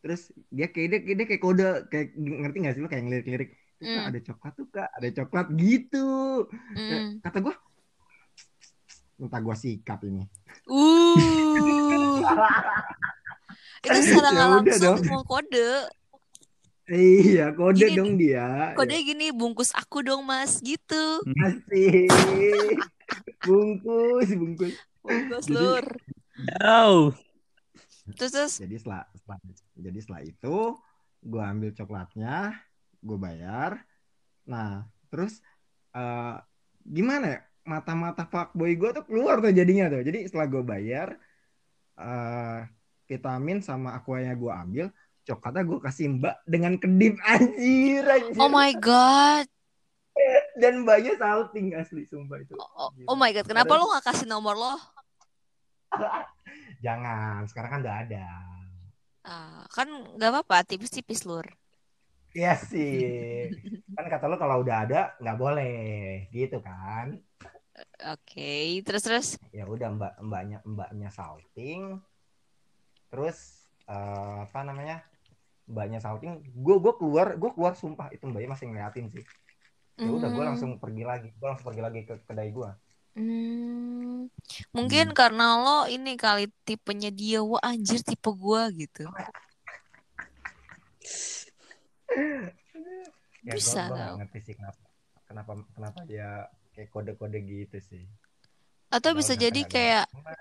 [0.00, 3.50] Terus dia kayak dia, kayak dia kayak kode kayak ngerti nggak sih lo kayak ngelirik-lirik,
[3.76, 4.08] "Tuh, Kak, Hmm.
[4.08, 6.08] ada coklat tuh kak, ada coklat gitu.
[6.72, 7.20] Hmm.
[7.20, 7.54] kata gue
[9.18, 10.24] entah gue sikat ini
[10.64, 12.20] Uh.
[13.80, 15.00] Itu secara Ya langsung dong.
[15.08, 15.88] mau kode.
[16.86, 21.20] iya kode Gini dong dia Kode gini bungkus aku dong mas gitu.
[21.38, 22.08] asik
[23.44, 25.84] bungkus bungkus Bungkus Jadi- lur.
[26.58, 27.12] Jauh.
[28.16, 28.54] Terus terus.
[28.58, 29.38] jadi setelah, setelah
[29.76, 30.56] jadi setelah itu
[31.20, 32.56] gue ambil coklatnya
[33.00, 33.84] gue bayar
[34.48, 35.44] nah terus
[35.92, 36.36] eh,
[36.84, 41.08] gimana ya mata-mata fuckboy gue tuh keluar tuh jadinya tuh jadi setelah gue bayar
[42.00, 42.60] eh
[43.04, 44.86] vitamin sama aquanya gue ambil
[45.28, 49.46] coklatnya gue kasih mbak dengan kedip anjir anjir Oh my god.
[50.60, 53.46] dan mbaknya salting asli sumpah itu Oh, oh my god.
[53.48, 54.74] Kenapa lo nggak kasih nomor lo?
[56.84, 58.24] jangan sekarang kan udah ada
[59.32, 60.56] Ah, kan nggak apa-apa.
[60.68, 61.46] Tipis-tipis lur.
[62.36, 62.94] Iya sih
[63.96, 65.70] kan kata lo kalau udah ada nggak boleh
[66.36, 67.06] gitu kan
[68.12, 68.82] Oke.
[68.86, 69.28] Terus terus.
[69.50, 71.82] ya udah mbak mbaknya mbaknya salting
[73.10, 73.38] terus
[73.86, 75.02] eh, apa namanya
[75.66, 76.32] mbaknya salting
[76.64, 79.24] gue gue keluar gue keluar sumpah itu mbaknya masih ngeliatin sih
[80.00, 80.50] ya udah gue Hmm.
[80.50, 82.70] langsung pergi lagi gue langsung pergi lagi ke kedai gue
[83.10, 84.30] Hmm,
[84.70, 89.04] mungkin karena lo ini kali tipenya dia, wah anjir tipe gua gitu.
[93.40, 93.96] ya Bisa gue tau.
[93.96, 94.80] gak ngerti sih kenapa
[95.24, 96.28] kenapa kenapa dia
[96.76, 98.04] kayak kode-kode gitu sih
[98.90, 100.34] Atau bisa jadi kayak, ada.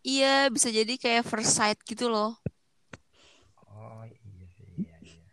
[0.00, 2.38] iya bisa jadi kayak first sight gitu loh.
[3.66, 5.24] oh iya sih iya iya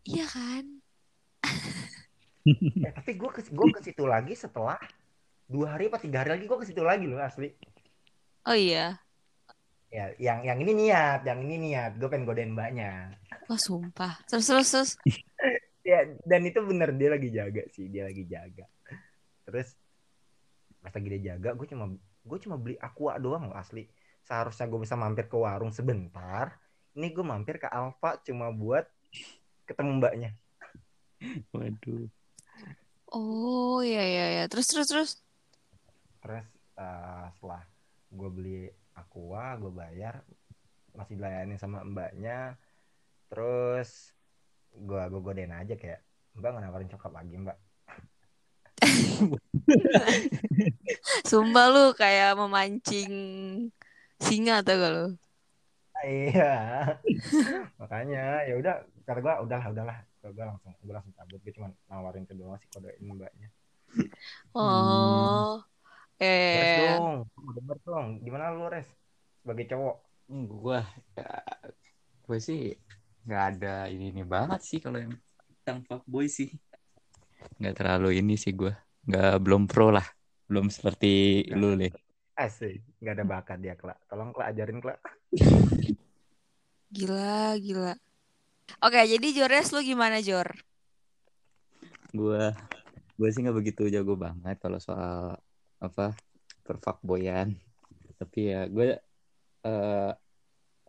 [0.00, 0.64] Iya kan?
[2.80, 4.80] Eh, tapi gue ke gue ke situ lagi setelah
[5.50, 7.50] dua hari apa tiga hari lagi gue ke situ lagi loh asli
[8.46, 8.96] Oh iya.
[9.90, 13.10] ya yang yang ini niat yang ini niat gue pengen godain mbaknya
[13.50, 14.22] Wah sumpah.
[14.30, 14.90] Terus terus terus.
[15.90, 18.62] ya dan itu bener dia lagi jaga sih dia lagi jaga
[19.42, 19.74] terus
[20.78, 23.90] pas lagi dia jaga gue cuma gue cuma beli aqua doang loh asli
[24.22, 26.54] seharusnya gue bisa mampir ke warung sebentar
[26.94, 28.86] ini gue mampir ke Alfa cuma buat
[29.66, 30.30] ketemu mbaknya
[31.52, 32.08] Waduh.
[33.12, 34.44] Oh iya iya iya.
[34.48, 35.10] Terus terus terus.
[36.20, 37.62] Terus eh, setelah
[38.10, 38.60] gue beli
[38.96, 40.24] aqua gue bayar
[40.94, 42.58] masih dilayani sama mbaknya.
[43.30, 44.14] Terus
[44.74, 46.02] gue gue godain aja kayak
[46.38, 47.58] mbak nggak nawarin coklat lagi mbak.
[51.30, 53.12] Sumpah lu kayak memancing
[54.20, 55.06] singa atau gak lu?
[56.00, 56.52] iya.
[57.80, 59.98] Makanya ya udah kata gue udahlah udahlah.
[60.20, 63.48] Gue langsung gue langsung cabut gue cuma nawarin ke doang sih kodein mbaknya.
[64.56, 65.60] Oh.
[66.20, 66.96] Eh.
[67.00, 67.24] dong
[67.56, 68.86] denger dong gimana lu res
[69.40, 69.96] sebagai cowok
[70.30, 70.78] Gua
[71.18, 71.42] ya,
[72.22, 72.70] gue sih
[73.26, 75.10] nggak ada ini ini banget sih kalau yang
[75.60, 76.54] tentang fuckboy sih.
[77.58, 78.70] Nggak terlalu ini sih gua.
[79.10, 80.06] Nggak belum pro lah.
[80.46, 81.90] Belum seperti lu deh.
[82.40, 84.96] asik nggak ada bakat dia kelak tolong kelak ajarin kelak
[86.88, 87.92] Gila, gila.
[88.80, 90.48] Oke, jadi Jores lu gimana Jor?
[92.16, 92.54] Gua
[93.20, 95.36] gue sih nggak begitu jago banget kalau soal
[95.80, 96.14] apa
[96.62, 97.56] perfakboyan.
[98.20, 99.00] Tapi ya gue
[99.60, 100.12] eh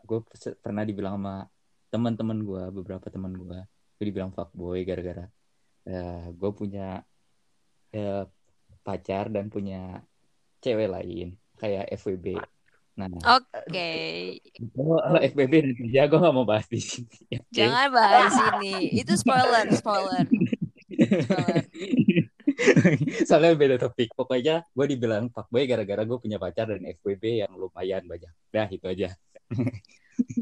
[0.05, 0.19] gue
[0.59, 1.47] pernah dibilang sama
[1.91, 3.59] teman-teman gue beberapa teman gue
[3.99, 5.27] gue dibilang fuckboy gara-gara
[5.83, 7.03] ya gue punya
[7.91, 8.25] ya,
[8.81, 10.01] pacar dan punya
[10.63, 12.39] cewek lain kayak FWB
[12.95, 13.07] nah
[13.39, 13.91] Oke.
[14.79, 17.55] oh, FWB nanti ya gue gak mau bahas di sini Oke.
[17.55, 18.91] Jangan bahas ini.
[18.99, 20.27] Itu spoiler, spoiler.
[20.27, 21.63] Spoiler.
[23.27, 28.05] soalnya beda topik pokoknya gue dibilang fuckboy gara-gara gue punya pacar dan FWB yang lumayan
[28.05, 29.09] banyak dah itu aja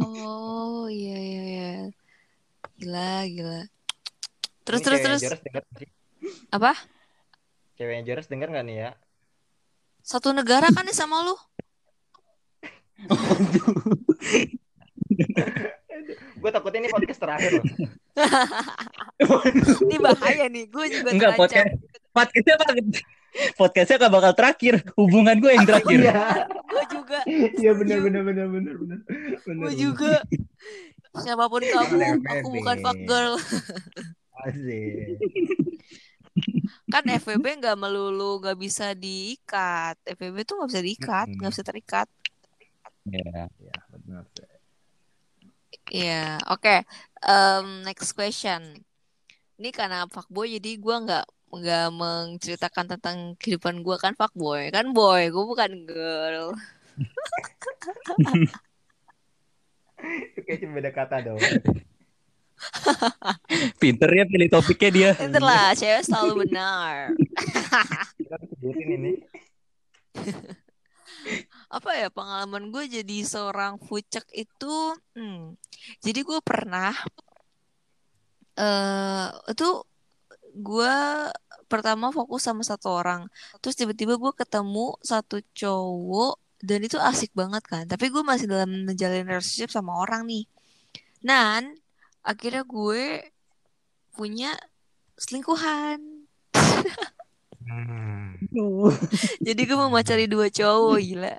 [0.01, 1.71] Oh, iya iya iya.
[2.75, 3.61] Gila, gila.
[4.65, 5.89] Terus Ini terus cewek terus.
[6.51, 6.73] Apa?
[7.79, 8.91] Ceweknya Joros denger nggak nih ya?
[10.03, 11.37] Satu negara kan nih sama lu?
[16.39, 17.65] Gue takutnya ini podcast terakhir loh.
[19.85, 20.65] Ini bahaya nih.
[20.67, 21.41] Gue juga Enggak terancam.
[21.45, 21.71] podcast
[22.09, 22.65] podcastnya apa?
[23.55, 24.73] Podcastnya gak bakal terakhir.
[24.97, 25.99] Hubungan gue yang terakhir.
[26.01, 26.17] Iya.
[26.49, 27.19] Gue juga.
[27.29, 28.99] Iya benar benar benar benar benar.
[29.05, 29.77] Benar, Gue benar.
[29.77, 30.13] juga.
[31.09, 33.33] Siapa pun kamu, aku bukan fuck girl.
[34.45, 35.17] Asik.
[36.89, 39.97] Kan FWB nggak melulu nggak bisa diikat.
[40.05, 42.07] FWB tuh nggak bisa diikat, nggak bisa terikat.
[43.09, 43.49] Ya.
[43.57, 44.25] Ya benar.
[45.89, 46.85] Iya, oke.
[47.25, 48.61] Em, next question.
[49.59, 55.33] Ini karena fuckboy jadi gue nggak nggak menceritakan tentang kehidupan gue kan fuckboy kan boy
[55.33, 56.53] gue bukan girl
[60.29, 61.41] Itu kayak cuma beda kata dong.
[63.81, 65.11] Pinter ya pilih topiknya dia.
[65.15, 67.11] Pinter lah cewek selalu benar
[68.15, 69.11] Kita sebutin ini.
[71.69, 75.53] apa ya pengalaman gue jadi seorang fucek itu hmm,
[76.01, 76.93] jadi gue pernah
[78.57, 79.85] eh itu
[80.59, 80.95] gue
[81.69, 83.29] pertama fokus sama satu orang.
[83.61, 87.85] Terus tiba-tiba gue ketemu satu cowok dan itu asik banget kan.
[87.85, 90.43] Tapi gue masih dalam menjalin relationship sama orang nih.
[91.21, 91.77] Dan
[92.25, 93.31] akhirnya gue
[94.17, 94.57] punya
[95.15, 96.27] selingkuhan.
[97.69, 98.28] Hmm.
[99.45, 101.35] Jadi gue mau cari dua cowok gila.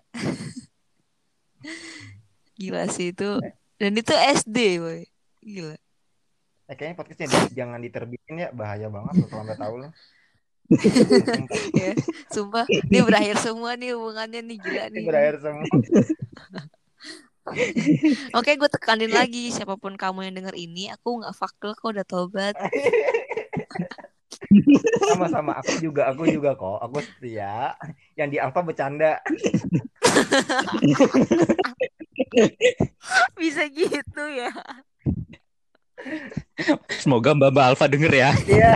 [2.55, 3.41] Gila sih itu.
[3.81, 5.01] Dan itu SD boy.
[5.41, 5.77] Gila.
[6.71, 9.93] Eh, kayaknya podcastnya di- jangan diterbitin ya bahaya banget kalau nggak tahu loh.
[11.83, 11.99] ya
[12.31, 15.03] sumpah ini berakhir semua nih hubungannya nih gila Ini nih.
[15.03, 15.67] Berakhir semua.
[18.39, 22.07] oke gue tekanin lagi siapa pun kamu yang denger ini aku nggak girl kok udah
[22.07, 22.55] tobat
[25.13, 26.79] Sama-sama aku juga aku juga kok.
[26.85, 27.77] Aku setia.
[28.17, 29.21] Yang di Alfa bercanda.
[33.41, 34.53] bisa gitu ya
[37.01, 38.31] Semoga Mbak Mbak Alfa denger ya.
[38.49, 38.73] Iya.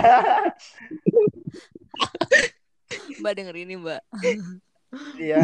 [3.20, 4.00] mbak denger ini mbak
[5.16, 5.40] Iya.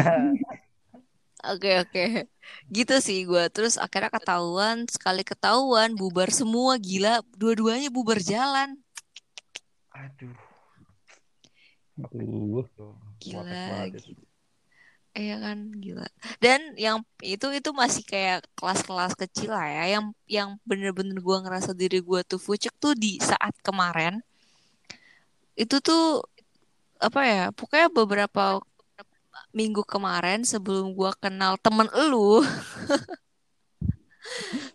[1.41, 2.29] Oke oke
[2.69, 8.77] gitu sih gue terus akhirnya ketahuan sekali ketahuan bubar semua gila dua-duanya bubar jalan
[10.01, 10.33] Aduh.
[12.01, 12.65] Aduh.
[12.73, 14.17] Tuh, Gila, itu.
[14.17, 14.25] gila.
[15.11, 16.07] Iya kan gila.
[16.39, 19.99] Dan yang itu itu masih kayak kelas-kelas kecil lah ya.
[19.99, 24.23] Yang yang bener-bener gua ngerasa diri gua tuh fucek tuh di saat kemarin.
[25.53, 26.23] Itu tuh
[26.97, 27.45] apa ya?
[27.51, 28.63] Pokoknya beberapa
[29.51, 32.39] minggu kemarin sebelum gua kenal temen elu.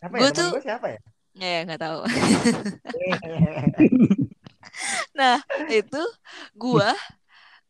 [0.04, 0.30] Siapa Gua ya?
[0.30, 1.00] Temen tuh- gue siapa ya?
[1.36, 2.00] Ya nggak tahu.
[5.14, 6.02] Nah itu
[6.56, 6.92] gua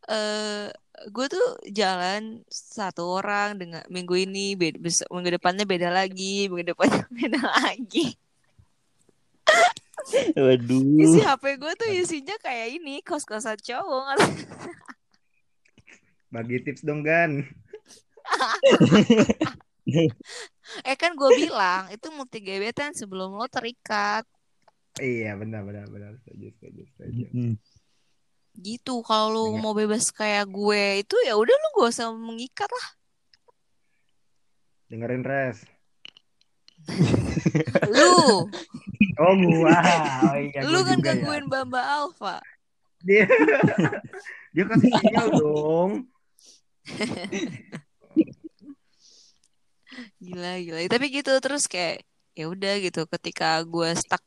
[0.07, 0.71] eh
[1.13, 4.81] gue tuh jalan satu orang dengan minggu ini beda,
[5.13, 8.17] minggu depannya beda lagi minggu depannya beda lagi
[10.97, 11.37] isi Waduh.
[11.37, 14.17] HP gue tuh isinya kayak ini kos kosan cowok
[16.35, 17.47] Bagi tips dong Gan.
[20.83, 24.27] eh kan gue bilang itu multi gebetan sebelum lo terikat
[24.97, 27.25] Iya benar benar benar setuju setuju setuju.
[27.31, 27.55] Hmm.
[28.57, 29.61] gitu kalau Iya.
[29.61, 32.89] mau bebas kayak gue itu ya udah lo gak usah mengikat lah
[34.89, 35.61] Dengerin res.
[37.93, 38.49] lu
[39.19, 39.77] Oh gua.
[40.25, 41.05] Oh iya lu gua kan ya.
[41.05, 42.41] gangguin Bamba Alpha
[43.03, 43.29] Dia
[44.57, 45.93] dia kasih sinyal dong.
[50.17, 50.79] Gila gila.
[50.89, 54.21] Tapi gitu terus kayak ya udah gitu ketika gue stuck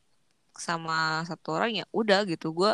[0.60, 2.74] sama satu orang ya udah gitu gue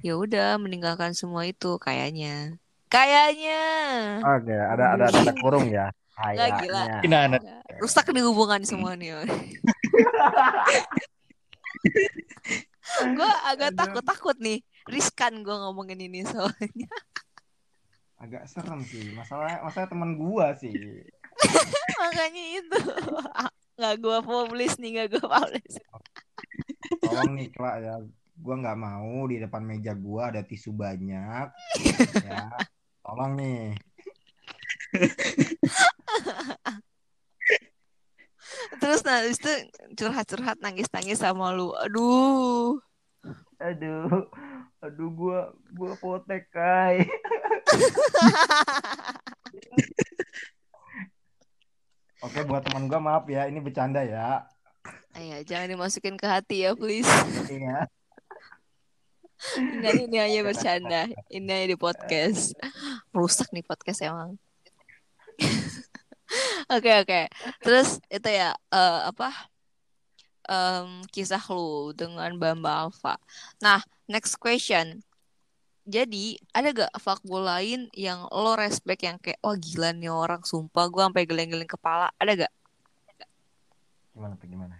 [0.00, 2.56] ya udah meninggalkan semua itu kayaknya.
[2.90, 3.62] Kayaknya.
[4.24, 5.92] Oke, ada ada tanda kurung ya.
[6.18, 6.82] Nggak gila.
[7.00, 7.08] Kayaknya.
[7.08, 7.40] Nah, nah.
[7.78, 9.14] Rusak di hubungan semua nih.
[13.16, 13.78] gue agak Aduh.
[13.78, 14.58] takut-takut nih.
[14.90, 16.90] Riskan gue ngomongin ini soalnya.
[18.20, 19.14] Agak serem sih.
[19.16, 20.72] Masalah masalah teman gua sih.
[22.00, 22.80] Makanya itu.
[23.80, 25.76] Nggak gue publish nih, nggak gue publish.
[27.00, 27.94] Tolong nih Kak ya,
[28.40, 31.46] gua nggak mau di depan meja gua ada tisu banyak.
[32.24, 32.46] ya,
[33.04, 33.76] tolong nih.
[38.80, 39.52] Terus nah itu
[39.94, 41.70] curhat-curhat nangis-nangis sama lu.
[41.76, 42.80] Aduh.
[43.60, 44.24] Aduh,
[44.80, 47.04] aduh gua gua potek kai.
[52.20, 54.44] Oke, buat teman gua maaf ya, ini bercanda ya.
[55.16, 57.10] Ayo, jangan dimasukin ke hati ya, please.
[57.50, 57.90] Iya.
[60.06, 61.08] Ini hanya bercanda.
[61.32, 62.54] Ini hanya di podcast.
[63.10, 64.36] Rusak nih podcast emang.
[66.70, 67.26] Oke, oke.
[67.58, 69.50] Terus itu ya, eh, apa?
[70.50, 73.14] em, kisah lu dengan Bamba Alpha.
[73.62, 75.02] Nah, next question.
[75.86, 80.86] Jadi, ada gak fuckboy lain yang lo respect yang kayak, oh gila nih orang, sumpah
[80.86, 82.10] gue sampai geleng-geleng kepala.
[82.18, 82.52] Ada gak?
[84.14, 84.74] Gimana tuh gimana?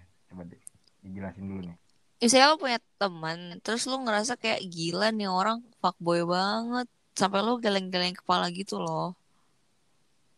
[1.11, 1.77] Dijelasin dulu nih.
[2.23, 6.87] Misalnya lo punya teman, terus lo ngerasa kayak gila nih orang fuckboy banget.
[7.19, 9.19] Sampai lo geleng-geleng kepala gitu loh.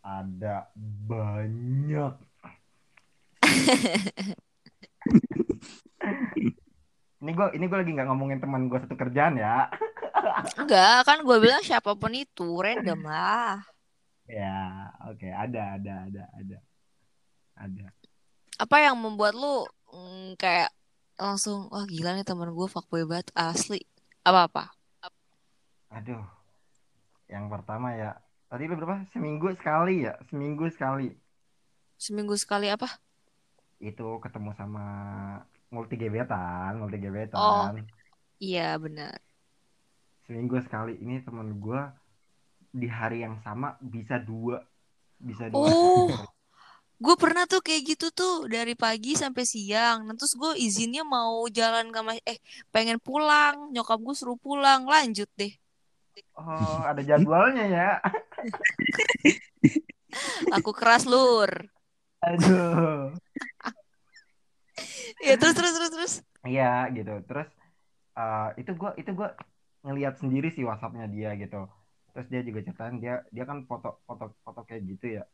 [0.01, 0.73] Ada
[1.05, 2.15] banyak.
[7.23, 9.71] Ini gue ini gue lagi nggak ngomongin teman gue satu kerjaan ya.
[10.59, 13.63] Enggak, kan gue bilang siapa pun itu, random lah.
[14.27, 16.59] Ya, oke, ada ada ada ada.
[17.63, 17.87] Ada.
[18.63, 20.71] Apa yang membuat lo mm, kayak
[21.19, 23.81] langsung, wah gila nih teman gue fuckboy banget, asli.
[24.29, 24.71] Apa-apa?
[25.91, 26.23] Aduh.
[27.33, 28.11] Yang pertama ya,
[28.51, 28.97] tadi lu berapa?
[29.13, 31.09] Seminggu sekali ya, seminggu sekali.
[32.05, 32.89] Seminggu sekali apa?
[33.83, 34.85] Itu ketemu sama
[35.75, 36.97] multi gebetan, multi
[37.35, 37.67] Oh.
[37.67, 37.75] gebetan.
[38.43, 39.19] Iya, benar.
[40.27, 40.93] Seminggu sekali.
[41.03, 41.81] Ini temen gue
[42.73, 44.57] di hari yang sama bisa dua,
[45.21, 46.09] bisa dua Oh.
[47.03, 50.07] gue pernah tuh kayak gitu tuh dari pagi sampai siang.
[50.07, 52.39] Nah, terus gue izinnya mau jalan ke mas eh
[52.71, 55.51] pengen pulang, nyokap gue suruh pulang, lanjut deh.
[56.39, 57.91] Oh, ada jadwalnya ya.
[60.57, 61.51] Aku keras lur.
[62.23, 63.11] Aduh.
[65.25, 66.15] Ya terus terus terus terus.
[66.45, 67.19] Iya gitu.
[67.25, 67.49] Terus
[68.15, 69.29] eh, itu gua itu gua
[69.83, 71.65] ngelihat sendiri sih WhatsAppnya dia gitu.
[72.13, 75.25] Terus dia juga ceritain dia dia kan foto foto foto kayak gitu ya.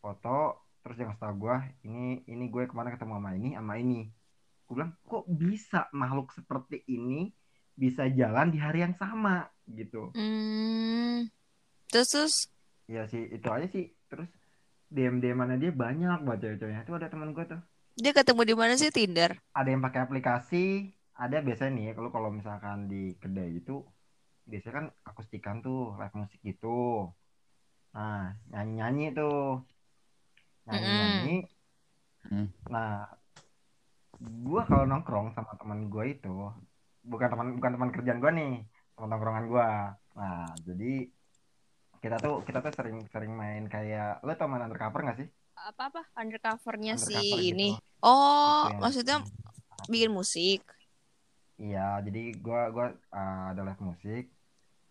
[0.00, 3.74] Foto terus dia ngasih tau gua ini ini gue ke mana ketemu sama ini sama
[3.78, 4.00] ini.
[4.64, 7.32] Gue bilang kok bisa makhluk seperti ini
[7.74, 10.12] bisa jalan di hari yang sama gitu.
[10.14, 11.28] Hmm.
[11.88, 12.34] Terus terus.
[12.90, 13.92] Ya sih itu aja sih.
[14.10, 14.30] Terus
[14.90, 16.82] DM DM mana dia banyak buat cewek-ceweknya.
[16.84, 17.60] Itu ada teman gue tuh.
[18.00, 19.36] Dia ketemu di mana sih Tinder?
[19.52, 20.88] ada yang pakai aplikasi
[21.20, 23.84] ada biasanya nih kalau kalau misalkan di kedai itu
[24.48, 27.12] biasanya kan akustikan tuh live musik gitu
[27.92, 29.60] nah nyanyi nyanyi tuh
[30.72, 31.36] nyanyi nyanyi
[32.20, 32.46] Hmm.
[32.68, 33.08] nah
[34.44, 36.52] gua kalau nongkrong sama teman gua itu
[37.00, 38.60] bukan teman bukan teman kerjaan gua nih
[38.92, 39.68] teman nongkrongan gua
[40.12, 41.08] nah jadi
[41.98, 45.28] kita tuh kita tuh sering sering main kayak lo tau main undercover gak sih
[45.60, 47.68] Apa apa undercovernya si undercover gitu ini?
[48.00, 49.16] Oh, Itu yang- maksudnya
[49.84, 50.60] bikin musik.
[51.60, 54.24] Iya, jadi gua gua uh, ada live musik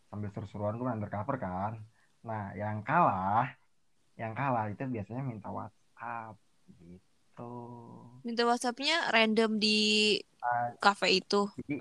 [0.10, 1.82] sambil seru-seruan gua undercover kan.
[2.22, 3.50] Nah, yang kalah,
[4.19, 6.36] yang kalah itu biasanya minta WhatsApp
[6.84, 7.53] gitu.
[8.27, 10.71] Minta WhatsAppnya random di Ah.
[10.79, 11.47] cafe itu.
[11.63, 11.75] Jadi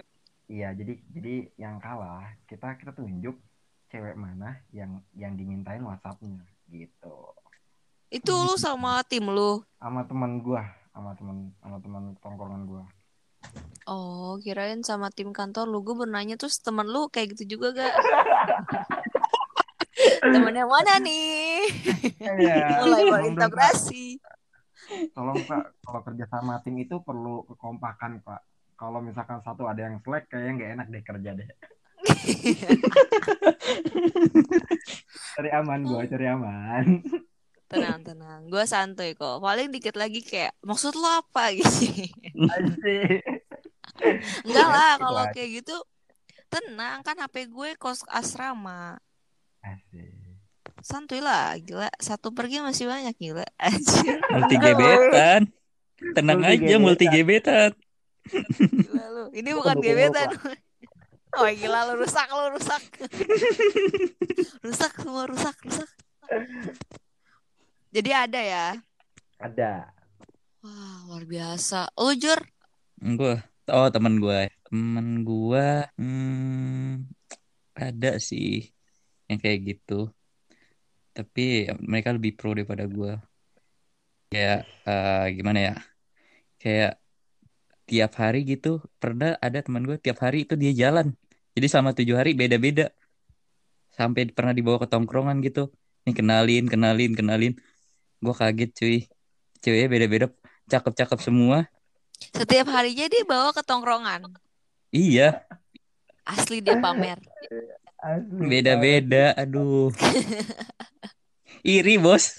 [0.46, 3.38] iya, jadi jadi yang kalah kita kita tunjuk
[3.86, 7.34] cewek mana yang yang dimintain WhatsAppnya gitu.
[8.08, 9.66] Itu lu sama tim lu.
[9.82, 10.62] Sama teman gua,
[10.94, 12.84] sama teman sama teman tongkrongan gua.
[13.86, 15.80] Oh, kirain sama tim kantor lu.
[15.80, 17.88] Gue bernanya terus temen lu kayak gitu juga gak?
[20.20, 21.47] Temen yang mana nih?
[22.38, 24.20] Iya, Mulai berintegrasi.
[25.12, 28.40] Tolong Pak, kalau kerja sama tim itu perlu kekompakan Pak.
[28.78, 31.48] Kalau misalkan satu ada yang slack, kayaknya nggak enak deh kerja deh.
[35.38, 37.02] Cari aman gua, cari aman.
[37.68, 38.48] Tenang, tenang.
[38.48, 39.44] Gue santuy kok.
[39.44, 42.08] Paling dikit lagi kayak, maksud lo apa gitu?
[42.48, 43.20] Asik.
[44.48, 45.76] Enggak lah, Asik kalau kayak gitu
[46.48, 48.96] tenang kan HP gue kos asrama.
[49.60, 50.07] Asik.
[50.82, 51.90] Santuy lah, gila.
[51.98, 53.46] Satu pergi masih banyak gila.
[53.66, 55.42] Anjir, Multi gebetan.
[56.14, 57.70] Tenang Multi aja multi gebetan.
[58.28, 59.24] gila lu.
[59.34, 60.30] Ini bukan gebetan.
[61.36, 62.80] Oh gila lu rusak lu rusak.
[64.64, 65.90] rusak semua rusak rusak.
[67.92, 68.66] Jadi ada ya.
[69.36, 69.92] Ada.
[70.64, 71.92] Wah, luar biasa.
[72.00, 72.40] Lu Jur,
[72.98, 74.48] Gua oh teman gua.
[74.72, 77.04] Temen gua hmm,
[77.76, 78.72] ada sih
[79.28, 80.08] yang kayak gitu.
[81.18, 83.18] Tapi mereka lebih pro daripada gua.
[84.30, 85.74] kayak eh, gimana ya?
[86.62, 86.92] Kayak
[87.88, 91.16] tiap hari gitu pernah ada teman gue tiap hari itu dia jalan.
[91.56, 92.94] Jadi selama tujuh hari beda-beda.
[93.90, 95.74] Sampai pernah dibawa ke tongkrongan gitu.
[96.06, 97.52] Nih kenalin kenalin kenalin.
[98.22, 98.98] Gue kaget cuy.
[99.58, 100.26] Ceweknya beda-beda
[100.70, 101.66] cakep-cakep semua.
[102.30, 104.38] Setiap harinya dia bawa ke tongkrongan.
[104.94, 105.42] iya.
[106.28, 107.18] Asli dia pamer.
[107.98, 108.46] Asli.
[108.46, 109.90] beda-beda aduh
[111.62, 112.34] iri bos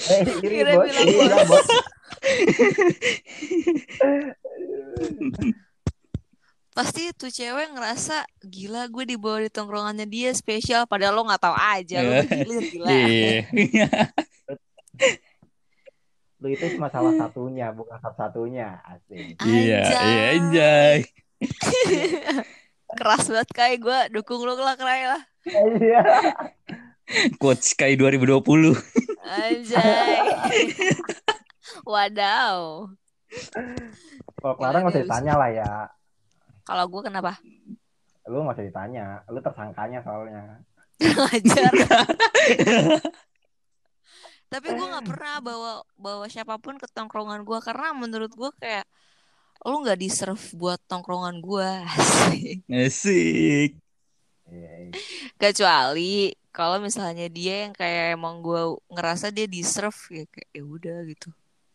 [0.00, 0.88] Eh, iri, Kira bos.
[0.88, 1.44] bilang Iri, bos.
[1.44, 1.68] bos.
[6.70, 11.52] Pasti tuh cewek ngerasa gila gue dibawa di tongkrongannya dia spesial padahal lo nggak tahu
[11.52, 12.88] aja lo gilir gila.
[12.88, 13.44] Iya.
[16.40, 18.80] Lu itu cuma salah satunya, bukan satu-satunya.
[18.80, 19.36] Asik.
[19.44, 21.04] Iya, iya, Anjay.
[22.98, 25.22] Keras banget kayak gue dukung lo lah Kray lah.
[25.46, 26.02] Iya.
[27.38, 28.74] Quotes Sky 2020.
[29.26, 30.18] Anjay.
[31.86, 32.90] Wadaw.
[34.40, 35.72] Kalau Clara nggak usah ditanya lah ya.
[36.66, 37.38] Kalau gue kenapa?
[38.26, 39.06] Lu nggak usah ditanya.
[39.30, 40.62] Lu tersangkanya soalnya.
[41.00, 41.72] Ngajar.
[44.50, 48.82] Tapi gue nggak pernah bawa bawa siapa pun ke tongkrongan gue karena menurut gue kayak
[49.60, 51.70] lu nggak deserve buat tongkrongan gue.
[52.00, 52.64] Asik.
[52.66, 53.70] Asik.
[54.50, 54.92] Iya, iya.
[55.36, 60.98] Kecuali kalau misalnya dia yang kayak emang gue ngerasa dia deserve ya kayak ya udah
[61.06, 61.28] gitu.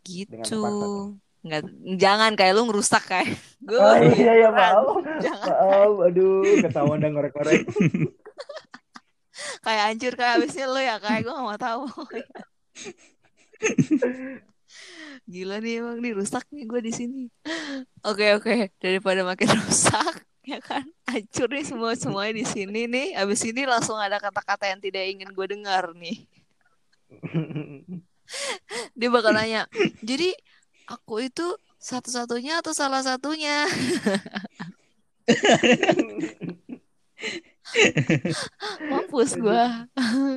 [0.06, 0.62] Gitu.
[1.46, 1.62] Nggak,
[2.02, 3.78] jangan kayak lu ngerusak kayak gue.
[3.86, 4.98] Oh iya iya maaf.
[5.22, 7.70] Jangan Maaf, aduh, ketahuan dan ngorek-ngorek.
[9.66, 11.86] kayak hancur kayak abisnya lu ya kayak gue gak mau tahu.
[15.26, 17.24] Gila nih emang nih rusak nih gue di sini.
[18.06, 23.18] Oke oke daripada makin rusak ya kan hancur nih semua semuanya di sini nih.
[23.18, 26.28] Abis ini langsung ada kata-kata yang tidak ingin gue dengar nih.
[28.98, 29.66] Dia bakal nanya.
[30.02, 30.34] Jadi
[30.86, 33.66] aku itu satu-satunya atau salah satunya?
[38.90, 39.64] Mampus gue.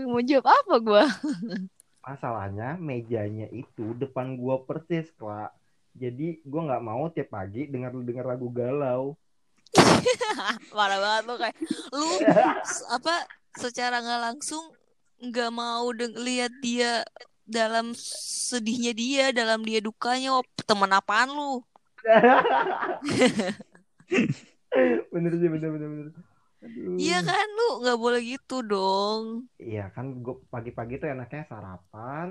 [0.09, 1.05] Mau jawab apa gue?
[2.09, 5.53] Masalahnya mejanya itu depan gua persis, Kak.
[5.93, 9.13] Jadi gua nggak mau tiap pagi dengar dengar lagu galau.
[10.73, 11.57] Parah banget lo kayak
[11.93, 12.09] lu
[12.89, 13.29] apa
[13.61, 14.73] secara nggak langsung
[15.21, 17.05] nggak mau lihat dia
[17.45, 17.93] dalam
[18.49, 20.41] sedihnya dia, dalam dia dukanya.
[20.41, 21.61] Oh, teman apaan lu?
[25.13, 26.28] bener sih, bener bener bener.
[27.03, 29.25] Iya kan lu nggak boleh gitu dong.
[29.69, 32.27] Iya kan gua pagi-pagi tuh enaknya sarapan,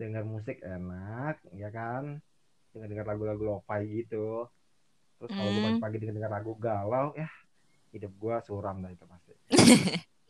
[0.00, 2.04] dengar musik enak, ya kan?
[2.72, 4.16] Dengar-dengar lagu-lagu lo-fi gitu.
[5.18, 5.64] Terus kalau Hmm.
[5.66, 7.28] pagi-pagi dengar lagu galau, ya
[7.94, 9.32] hidup gua suram dah itu pasti.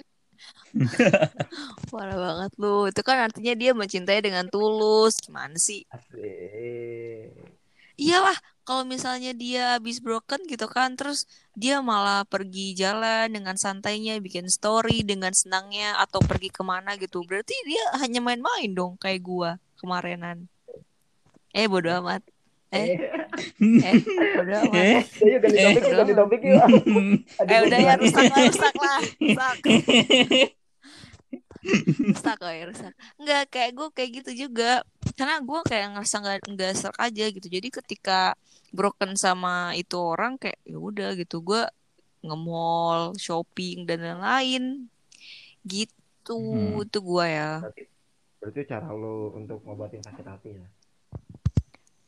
[1.93, 2.75] Parah banget lu.
[2.91, 5.13] Itu kan artinya dia mencintai dengan tulus.
[5.25, 5.81] Gimana sih?
[5.95, 7.55] Asik.
[7.99, 14.17] Iyalah, kalau misalnya dia habis broken gitu kan, terus dia malah pergi jalan dengan santainya,
[14.19, 17.21] bikin story dengan senangnya, atau pergi ke mana gitu.
[17.23, 20.49] Berarti dia hanya main-main dong, kayak gua kemarinan.
[21.55, 22.25] Eh, bodo amat.
[22.75, 22.99] Eh,
[23.61, 23.95] eh,
[24.41, 24.75] bodo amat.
[24.75, 25.71] Eh, ganti Eh.
[25.77, 26.59] yuk, ganti topik yuk.
[26.65, 29.01] Aduh, Eh, udah ya, rusak lah, rusak lah.
[29.21, 29.57] Rusak.
[32.13, 32.93] rusak kok ya rusak.
[33.17, 34.85] Nggak kayak gue kayak gitu juga.
[35.15, 37.47] Karena gue kayak ngerasa nggak nggak serak aja gitu.
[37.49, 38.21] Jadi ketika
[38.75, 41.41] broken sama itu orang kayak ya udah gitu.
[41.41, 41.63] Gue
[42.25, 44.89] nge-mall shopping dan lain-lain.
[45.65, 46.01] Gitu.
[46.33, 46.81] Hmm.
[46.81, 47.61] itu gue ya.
[47.61, 47.83] Berarti,
[48.41, 50.69] berarti cara lo untuk ngobatin sakit hati ya?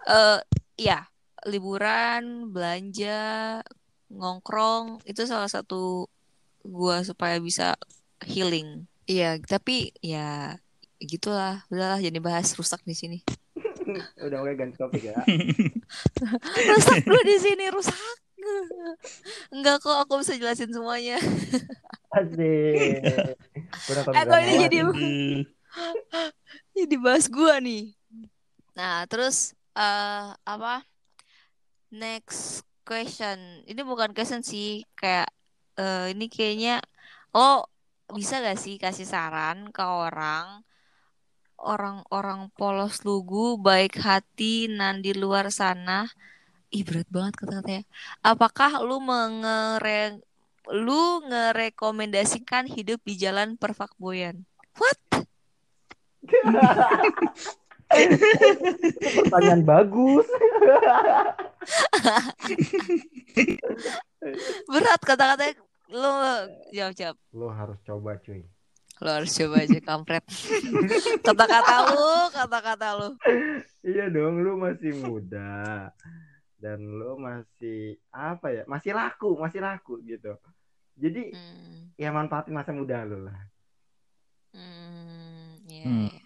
[0.06, 0.38] eh
[0.78, 1.02] ya
[1.50, 3.58] liburan belanja
[4.06, 6.06] ngongkrong itu salah satu
[6.62, 7.74] gue supaya bisa
[8.22, 10.58] healing iya tapi ya
[10.98, 11.62] gitulah.
[11.66, 13.18] Udahlah jadi bahas rusak di sini.
[14.26, 15.14] Udah oke ganti topik ya.
[16.74, 17.96] rusak gue di sini rusak.
[19.54, 21.18] Enggak kok aku bisa jelasin semuanya.
[22.12, 23.02] Asik.
[23.86, 24.82] Gua Eh, kok ini jadi-
[26.72, 27.84] jadi bahas gue nih.
[28.74, 30.84] Nah terus eh apa?
[31.90, 33.62] Next question.
[33.64, 35.28] Ini bukan question sih kayak
[35.76, 36.80] eh, ini kayaknya
[37.30, 37.68] lo
[38.14, 40.62] bisa gak sih kasih saran ke orang
[41.58, 46.06] orang-orang polos lugu baik hati nan di luar sana?
[46.70, 47.82] Ih berat banget kata-katanya
[48.22, 50.20] apakah lu mengere
[50.70, 54.44] lu ngerekomendasikan hidup di jalan perfakboyan?
[54.76, 54.98] What?
[59.30, 60.26] Pertanyaan bagus.
[64.70, 65.54] berat kata-katanya
[65.88, 66.12] lu
[66.70, 68.42] jawab jawab Lo harus coba cuy.
[68.98, 70.24] Lo harus coba aja kampret.
[71.26, 73.08] Kata-kata lu, kata-kata lu.
[73.84, 75.92] Iya dong, lu masih muda
[76.56, 78.62] dan lu masih apa ya?
[78.64, 80.32] Masih laku, masih laku gitu.
[80.96, 83.36] Jadi Hmm, ya manfaatin masa muda lu lah.
[84.56, 86.08] hmm, iya, Hmm.
[86.08, 86.20] iya.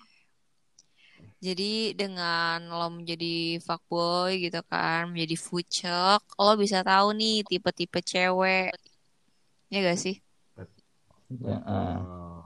[1.41, 8.71] Jadi dengan lo menjadi fuckboy gitu kan, menjadi fucek, lo bisa tahu nih tipe-tipe cewek.
[9.71, 10.19] Ya gak sih?
[11.31, 11.57] Ya.
[11.63, 12.43] Oh.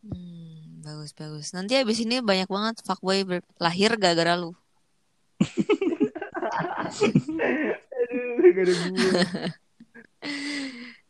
[0.00, 1.52] Hmm, bagus bagus.
[1.52, 4.56] Nanti abis ini banyak banget fuckboy ber- lahir gara-gara lu.
[8.56, 9.22] Aduh, gue.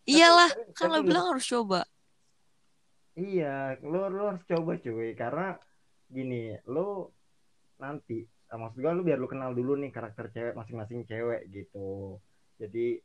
[0.10, 1.86] Iyalah, kan lo bilang harus coba.
[3.16, 5.56] Iya, lu, lu harus coba cuy karena
[6.10, 7.10] gini, lu
[7.80, 12.20] nanti maksud gua lu biar lu kenal dulu nih karakter cewek masing-masing cewek gitu.
[12.60, 13.00] Jadi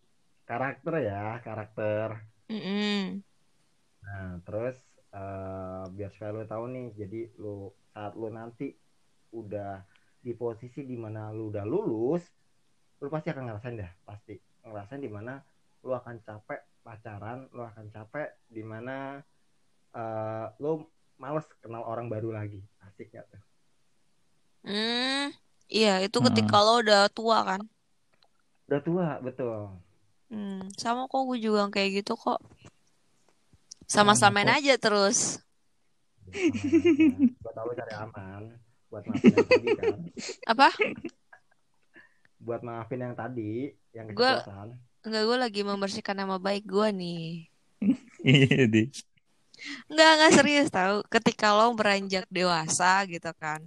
[0.52, 2.08] karakter ya, karakter.
[2.52, 3.24] Mm-mm.
[4.06, 4.76] Nah, terus
[5.20, 7.56] eh, biar supaya lu tahu nih, jadi lu
[7.94, 8.68] saat lu nanti
[9.40, 9.72] udah
[10.26, 12.24] di posisi di mana lu udah lulus,
[13.02, 14.34] lu pasti akan ngerasain dah, pasti
[14.68, 15.34] ngerasain di mana
[15.86, 18.96] lu akan capek pacaran, lu akan capek di mana
[20.00, 20.72] eh lu
[21.24, 23.42] males kenal orang baru lagi, asik gak tuh?
[24.66, 25.26] Hmm,
[25.76, 26.28] iya itu Hmm.
[26.28, 27.62] ketika lo udah tua kan.
[28.68, 29.58] Udah tua, betul.
[30.32, 32.40] Hmm, sama kok gue juga kayak gitu kok.
[33.84, 34.58] Sama-samain kok.
[34.58, 35.44] aja terus.
[37.44, 38.56] Buat tahu cari aman,
[38.88, 39.98] buat maafin yang tadi kan,
[40.48, 40.68] Apa?
[42.40, 44.70] buat maafin yang tadi, yang Gua- keceplosan.
[45.02, 47.26] Enggak, gue lagi membersihkan nama baik gue nih.
[48.22, 48.88] Iya deh.
[49.90, 51.02] Enggak, enggak serius tahu.
[51.10, 53.60] Ketika lo beranjak dewasa gitu kan.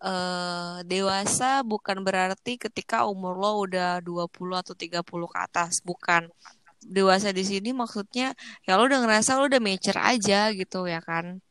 [0.00, 6.32] Eh dewasa bukan berarti ketika umur lo udah 20 atau 30 ke atas, bukan.
[6.80, 8.32] Dewasa di sini maksudnya
[8.64, 11.44] ya lo udah ngerasa lo udah mature aja gitu ya kan.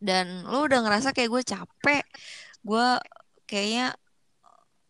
[0.00, 2.04] Dan lo udah ngerasa kayak gue capek.
[2.64, 2.88] Gue
[3.44, 3.92] kayaknya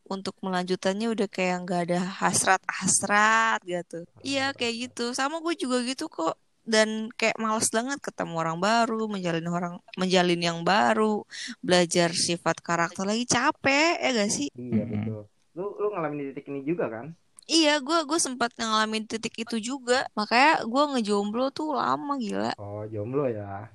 [0.06, 4.06] untuk melanjutannya udah kayak nggak ada hasrat-hasrat gitu.
[4.22, 5.10] Iya kayak gitu.
[5.18, 6.38] Sama gue juga gitu kok.
[6.62, 11.26] Dan kayak males banget ketemu orang baru, menjalin orang, menjalin yang baru,
[11.58, 14.48] belajar sifat karakter lagi capek ya gak sih?
[14.54, 15.20] Iya, betul.
[15.52, 17.12] Lu lu ngalamin di titik ini juga kan?
[17.44, 20.06] Iya, gue gue sempat ngalamin titik itu juga.
[20.14, 22.54] Makanya gue ngejomblo tuh lama gila.
[22.56, 23.66] Oh, jomblo ya.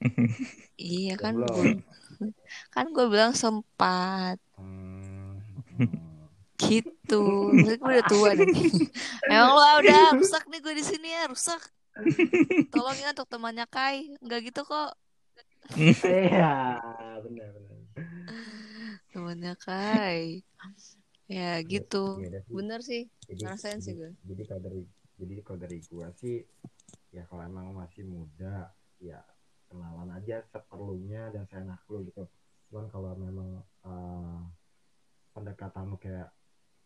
[0.80, 1.84] Iya kan gue
[2.74, 5.40] kan gue bilang sempat Hmm.
[5.76, 6.24] hmm.
[6.56, 7.52] gitu.
[7.52, 8.48] Gue udah tua nih.
[9.28, 11.60] Emang lo udah rusak nih gue di sini ya rusak.
[12.72, 14.14] Tolong ya untuk temannya Kai.
[14.22, 14.94] Enggak gitu kok.
[15.76, 16.80] Iya,
[17.22, 17.78] benar benar.
[19.10, 20.42] Temannya Kai.
[21.30, 22.18] Ya gitu.
[22.18, 22.52] Iya, dah sih.
[22.54, 23.02] Bener sih.
[23.30, 24.10] Jadi, Ngerasain sih gue.
[24.26, 24.82] Jadi kalau dari
[25.20, 26.40] jadi kalau dari gua sih
[27.12, 29.20] ya kalau emang masih muda ya
[29.68, 32.24] kenalan aja seperlunya dan seenak lu gitu.
[32.72, 34.40] Cuman kalau memang eh,
[35.36, 36.32] pendekatan lu kayak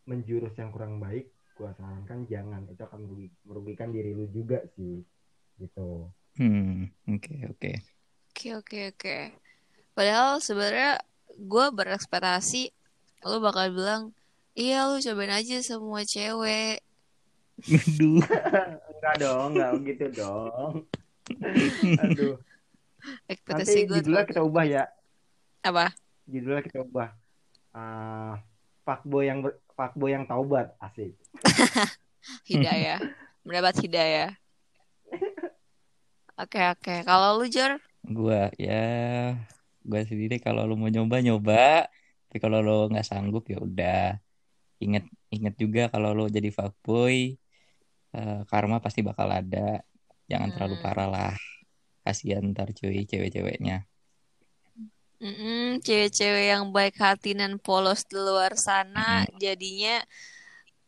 [0.04, 2.66] menjurus yang kurang baik, gua sarankan jangan.
[2.66, 5.00] Itu akan merugi- merugikan diri lu juga sih.
[5.54, 5.88] Gitu.
[6.34, 7.72] Hmm, oke oke.
[8.34, 9.16] Oke oke oke.
[9.94, 10.98] Padahal sebenarnya
[11.30, 12.74] gue berekspektasi
[13.24, 14.02] lo bakal bilang,
[14.52, 16.82] iya lu cobain aja semua cewek.
[17.64, 18.18] Aduh.
[18.98, 20.72] Enggak dong, enggak gitu dong.
[22.02, 22.34] Aduh.
[23.28, 24.84] Ekspektasi Nanti gue judulnya kita ubah ya.
[25.60, 25.92] apa?
[26.26, 27.08] Judulnya kita ubah.
[27.72, 28.34] Eh
[28.82, 31.14] fuckboy yang ber- fuckboy yang taubat asik.
[32.50, 32.98] Hidayah.
[33.44, 34.32] Mendapat hidayah.
[36.34, 36.94] Oke oke.
[37.04, 38.84] Kalau lu Jor, Gua ya
[39.84, 41.88] gua sendiri kalau lu mau nyoba nyoba,
[42.28, 44.18] tapi kalau lu nggak sanggup ya udah.
[44.80, 47.36] Ingat ingat juga kalau lu jadi fuckboy
[48.12, 49.84] eh, karma pasti bakal ada.
[50.26, 50.84] Jangan terlalu Hmm.
[50.84, 51.34] parah lah.
[52.04, 53.84] Kasihan ntar cuy cewek-ceweknya.
[55.24, 60.04] Mm-mm, cewek-cewek yang baik hati dan polos di luar sana jadinya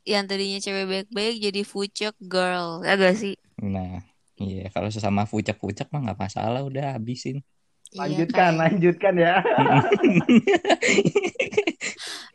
[0.05, 2.85] yang tadinya cewek baik-baik jadi fucek girl.
[2.85, 3.35] Ya gak sih?
[3.59, 4.05] Nah,
[4.37, 7.41] iya kalau sesama fucek-fucek mah nggak masalah udah habisin.
[7.91, 9.35] Iya, Lanjutkan, kayak- lanjutkan ya.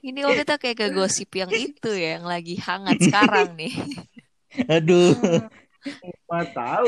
[0.02, 3.74] Ini kok kita kayak ke gosip yang itu ya, yang lagi hangat sekarang nih.
[4.68, 5.14] Aduh,
[6.28, 6.88] Mau tahu.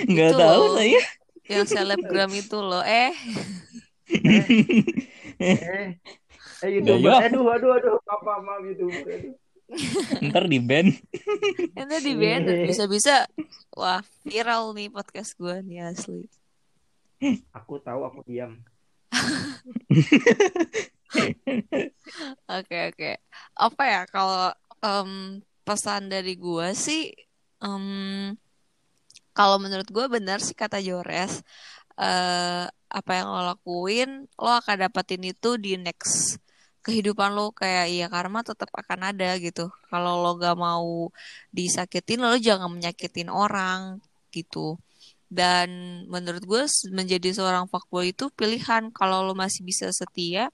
[0.10, 1.02] nggak tahu saya.
[1.50, 2.82] Yang selebgram itu loh.
[2.86, 3.10] Eh,
[4.10, 4.46] Eh,
[5.40, 5.88] eh
[6.60, 7.08] Ya, YouTuber.
[7.08, 7.26] ya.
[7.32, 7.96] Aduh, aduh, aduh.
[8.04, 9.04] Apa maaf YouTuber.
[9.08, 9.34] Aduh.
[10.28, 10.90] Ntar di band.
[11.78, 13.24] itu di band bisa-bisa.
[13.72, 16.26] Wah, viral nih podcast gue nih asli.
[17.54, 18.58] Aku tahu, aku diam.
[22.50, 23.10] Oke, oke.
[23.56, 24.50] Apa ya kalau
[24.82, 27.10] em, pesan dari gue sih
[27.62, 28.34] em,
[29.40, 31.32] kalau menurut gue benar sih kata Jores
[32.00, 32.64] eh
[32.98, 34.08] apa yang lo lakuin
[34.42, 36.36] lo akan dapetin itu di next
[36.84, 39.68] kehidupan lo kayak iya karma tetap akan ada gitu.
[39.90, 41.12] Kalau lo gak mau
[41.56, 43.80] disakitin lo jangan menyakitin orang
[44.36, 44.76] gitu.
[45.38, 45.68] Dan
[46.12, 46.62] menurut gue
[46.98, 48.82] menjadi seorang fuckboy itu pilihan.
[48.98, 50.52] Kalau lo masih bisa setia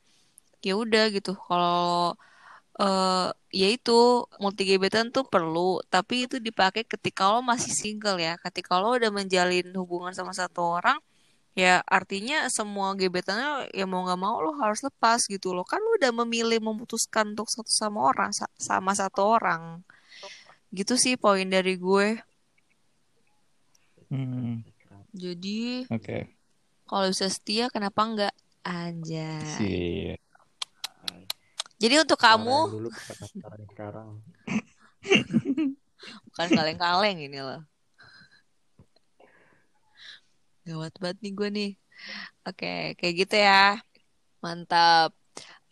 [0.66, 1.32] ya udah gitu.
[1.48, 2.14] Kalau
[2.76, 3.28] eh
[3.60, 8.36] ya itu multi gebetan tuh perlu tapi itu dipakai ketika lo masih single ya.
[8.44, 10.98] Ketika lo udah menjalin hubungan sama satu orang
[11.56, 15.96] ya artinya semua gebetannya ya mau nggak mau lo harus lepas gitu lo kan lo
[15.96, 19.80] udah memilih memutuskan untuk satu sama orang sa- sama satu orang.
[20.68, 22.20] Gitu sih poin dari gue.
[24.12, 24.60] Hmm,
[25.16, 26.30] jadi Oke.
[26.84, 29.48] kalau bisa setia kenapa enggak anjay.
[29.56, 30.25] Sip.
[31.76, 34.08] Jadi untuk kamu dulu sekarang sekarang.
[36.30, 37.62] bukan kaleng-kaleng ini loh.
[40.64, 41.72] Gawat banget nih gue nih.
[42.48, 43.76] Oke kayak gitu ya.
[44.40, 45.12] Mantap.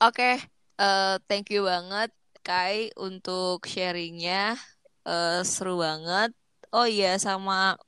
[0.00, 0.40] Oke
[0.80, 2.12] eh, thank you banget
[2.44, 4.60] Kai untuk sharingnya.
[5.08, 6.36] Eh, seru banget.
[6.68, 7.80] Oh iya sama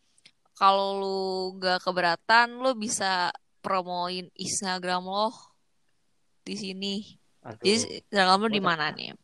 [0.56, 1.20] kalau lu
[1.60, 3.28] gak keberatan lu bisa
[3.60, 5.28] promoin Instagram lo
[6.46, 9.14] di sini Aduh, jadi Instagram lu di mana nih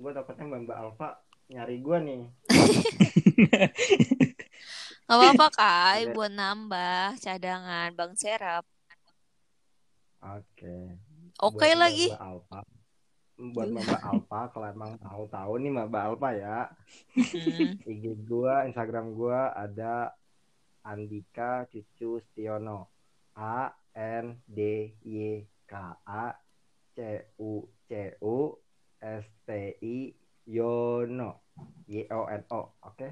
[0.00, 1.08] gue takutnya Mbak Mbak Alfa
[1.52, 2.24] nyari gue nih.
[5.10, 8.62] Gak apa-apa Kai buat nambah cadangan Bang Serap
[10.22, 10.94] Oke.
[11.42, 12.14] Oke Buat lagi.
[12.14, 12.62] Mbak Alfa.
[13.40, 16.70] Buat Mbak Alfa kalau emang mau tahu nih Mbak Alfa ya.
[17.16, 17.80] Hmm.
[17.92, 20.12] IG gua, Instagram gua ada
[20.84, 22.88] Andika Cucu Stiono.
[23.34, 26.36] A N D Y K A
[27.00, 28.60] C U C U
[29.00, 30.12] S T I
[30.44, 31.48] Yono.
[31.88, 32.76] Y O N O.
[32.84, 33.08] Oke.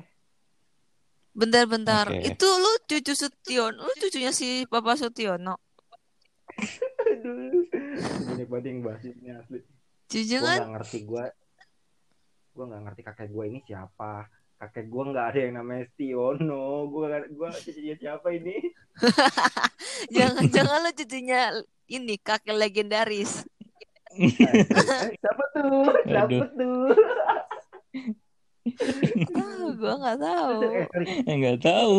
[1.33, 2.13] Bentar-bentar.
[2.13, 2.21] Oke.
[2.21, 5.57] Itu lu cucu Sutiono, lu cucunya si Bapak Sutiono.
[7.09, 7.65] Aduh.
[8.29, 9.61] Banyak banget yang bahas ini asli.
[10.05, 10.59] Cucu Gua kan?
[10.61, 11.25] nggak ngerti gua
[12.53, 14.13] gua nggak ngerti kakek gua ini siapa.
[14.59, 16.93] Kakek gua nggak ada yang namanya Stiono.
[16.93, 18.57] Gua nggak- gua cucunya siapa ini?
[20.17, 21.41] Jangan-jangan lu cucunya
[21.89, 23.49] ini kakek legendaris.
[24.19, 25.87] Eh, siapa tuh?
[26.05, 26.43] Siapa Aduh.
[26.59, 26.83] tuh?
[29.33, 30.53] Ah, gua nggak tahu.
[30.67, 30.87] Eh.
[31.25, 31.95] Eh, nggak tahu.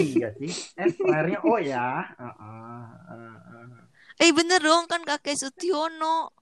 [0.00, 0.50] iya sih.
[0.74, 1.88] Eh, terakhirnya oh ya.
[2.18, 4.24] Heeh, heeh.
[4.24, 6.32] Eh bener dong kan kakek Sutiono.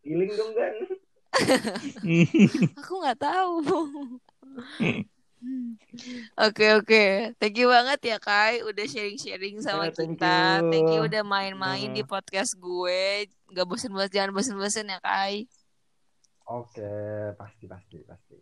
[0.00, 0.74] healing dong kan?
[2.80, 3.54] Aku nggak tahu.
[6.34, 7.04] Oke oke,
[7.38, 10.62] thank you banget ya Kai, udah sharing-sharing sama Ya, thank kita.
[10.62, 10.70] you.
[10.70, 11.94] Thank you udah main-main Hmm.
[11.94, 13.26] di podcast gue.
[13.54, 15.46] Gak bosen-bosen, jangan bosen-bosen ya Kai.
[16.48, 16.90] Oke,
[17.38, 18.34] pasti pasti pasti.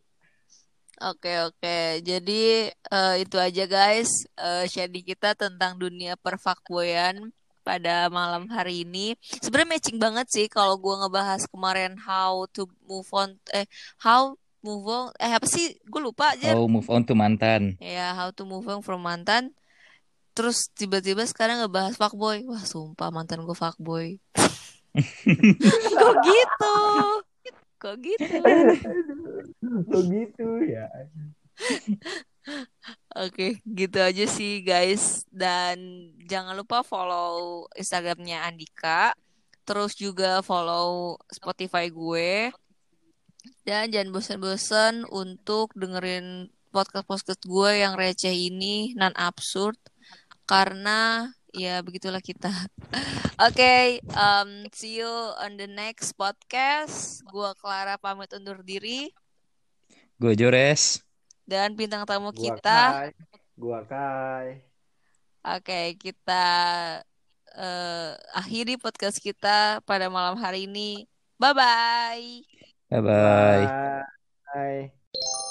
[0.96, 4.08] Oke oke, jadi eh, itu aja guys
[4.40, 7.28] eh, sharing kita tentang dunia perfakboyan
[7.66, 9.18] pada malam hari ini.
[9.42, 13.66] Sebenarnya matching banget sih kalau gue ngebahas kemarin how to move on, eh
[13.98, 15.74] how move on, eh apa sih?
[15.82, 16.54] Gue lupa aja.
[16.54, 17.74] Oh, move on to mantan.
[17.82, 19.50] Ya, how to move on from mantan.
[20.38, 22.46] Terus tiba-tiba sekarang ngebahas fuckboy.
[22.46, 24.22] Wah, sumpah mantan gue fuckboy.
[25.98, 26.78] Kok gitu?
[27.76, 28.38] Kok gitu?
[29.90, 30.86] Kok gitu ya?
[33.16, 35.24] Oke, gitu aja sih guys.
[35.32, 39.16] Dan jangan lupa follow Instagramnya Andika.
[39.64, 42.52] Terus juga follow Spotify gue.
[43.64, 49.80] Dan jangan bosan-bosan untuk dengerin podcast-podcast gue yang receh ini, non absurd.
[50.44, 52.52] Karena ya begitulah kita.
[53.48, 55.08] Oke, um, see you
[55.40, 57.24] on the next podcast.
[57.24, 59.08] Gue Clara pamit undur diri.
[60.20, 61.05] Gue Jores
[61.46, 63.10] dan bintang tamu gua kita Kai.
[63.54, 64.48] gua Kai.
[65.46, 66.44] Oke, okay, kita
[67.54, 71.06] uh, akhiri podcast kita pada malam hari ini.
[71.38, 72.28] Bye bye.
[72.90, 73.64] Bye bye.
[74.50, 75.45] Bye.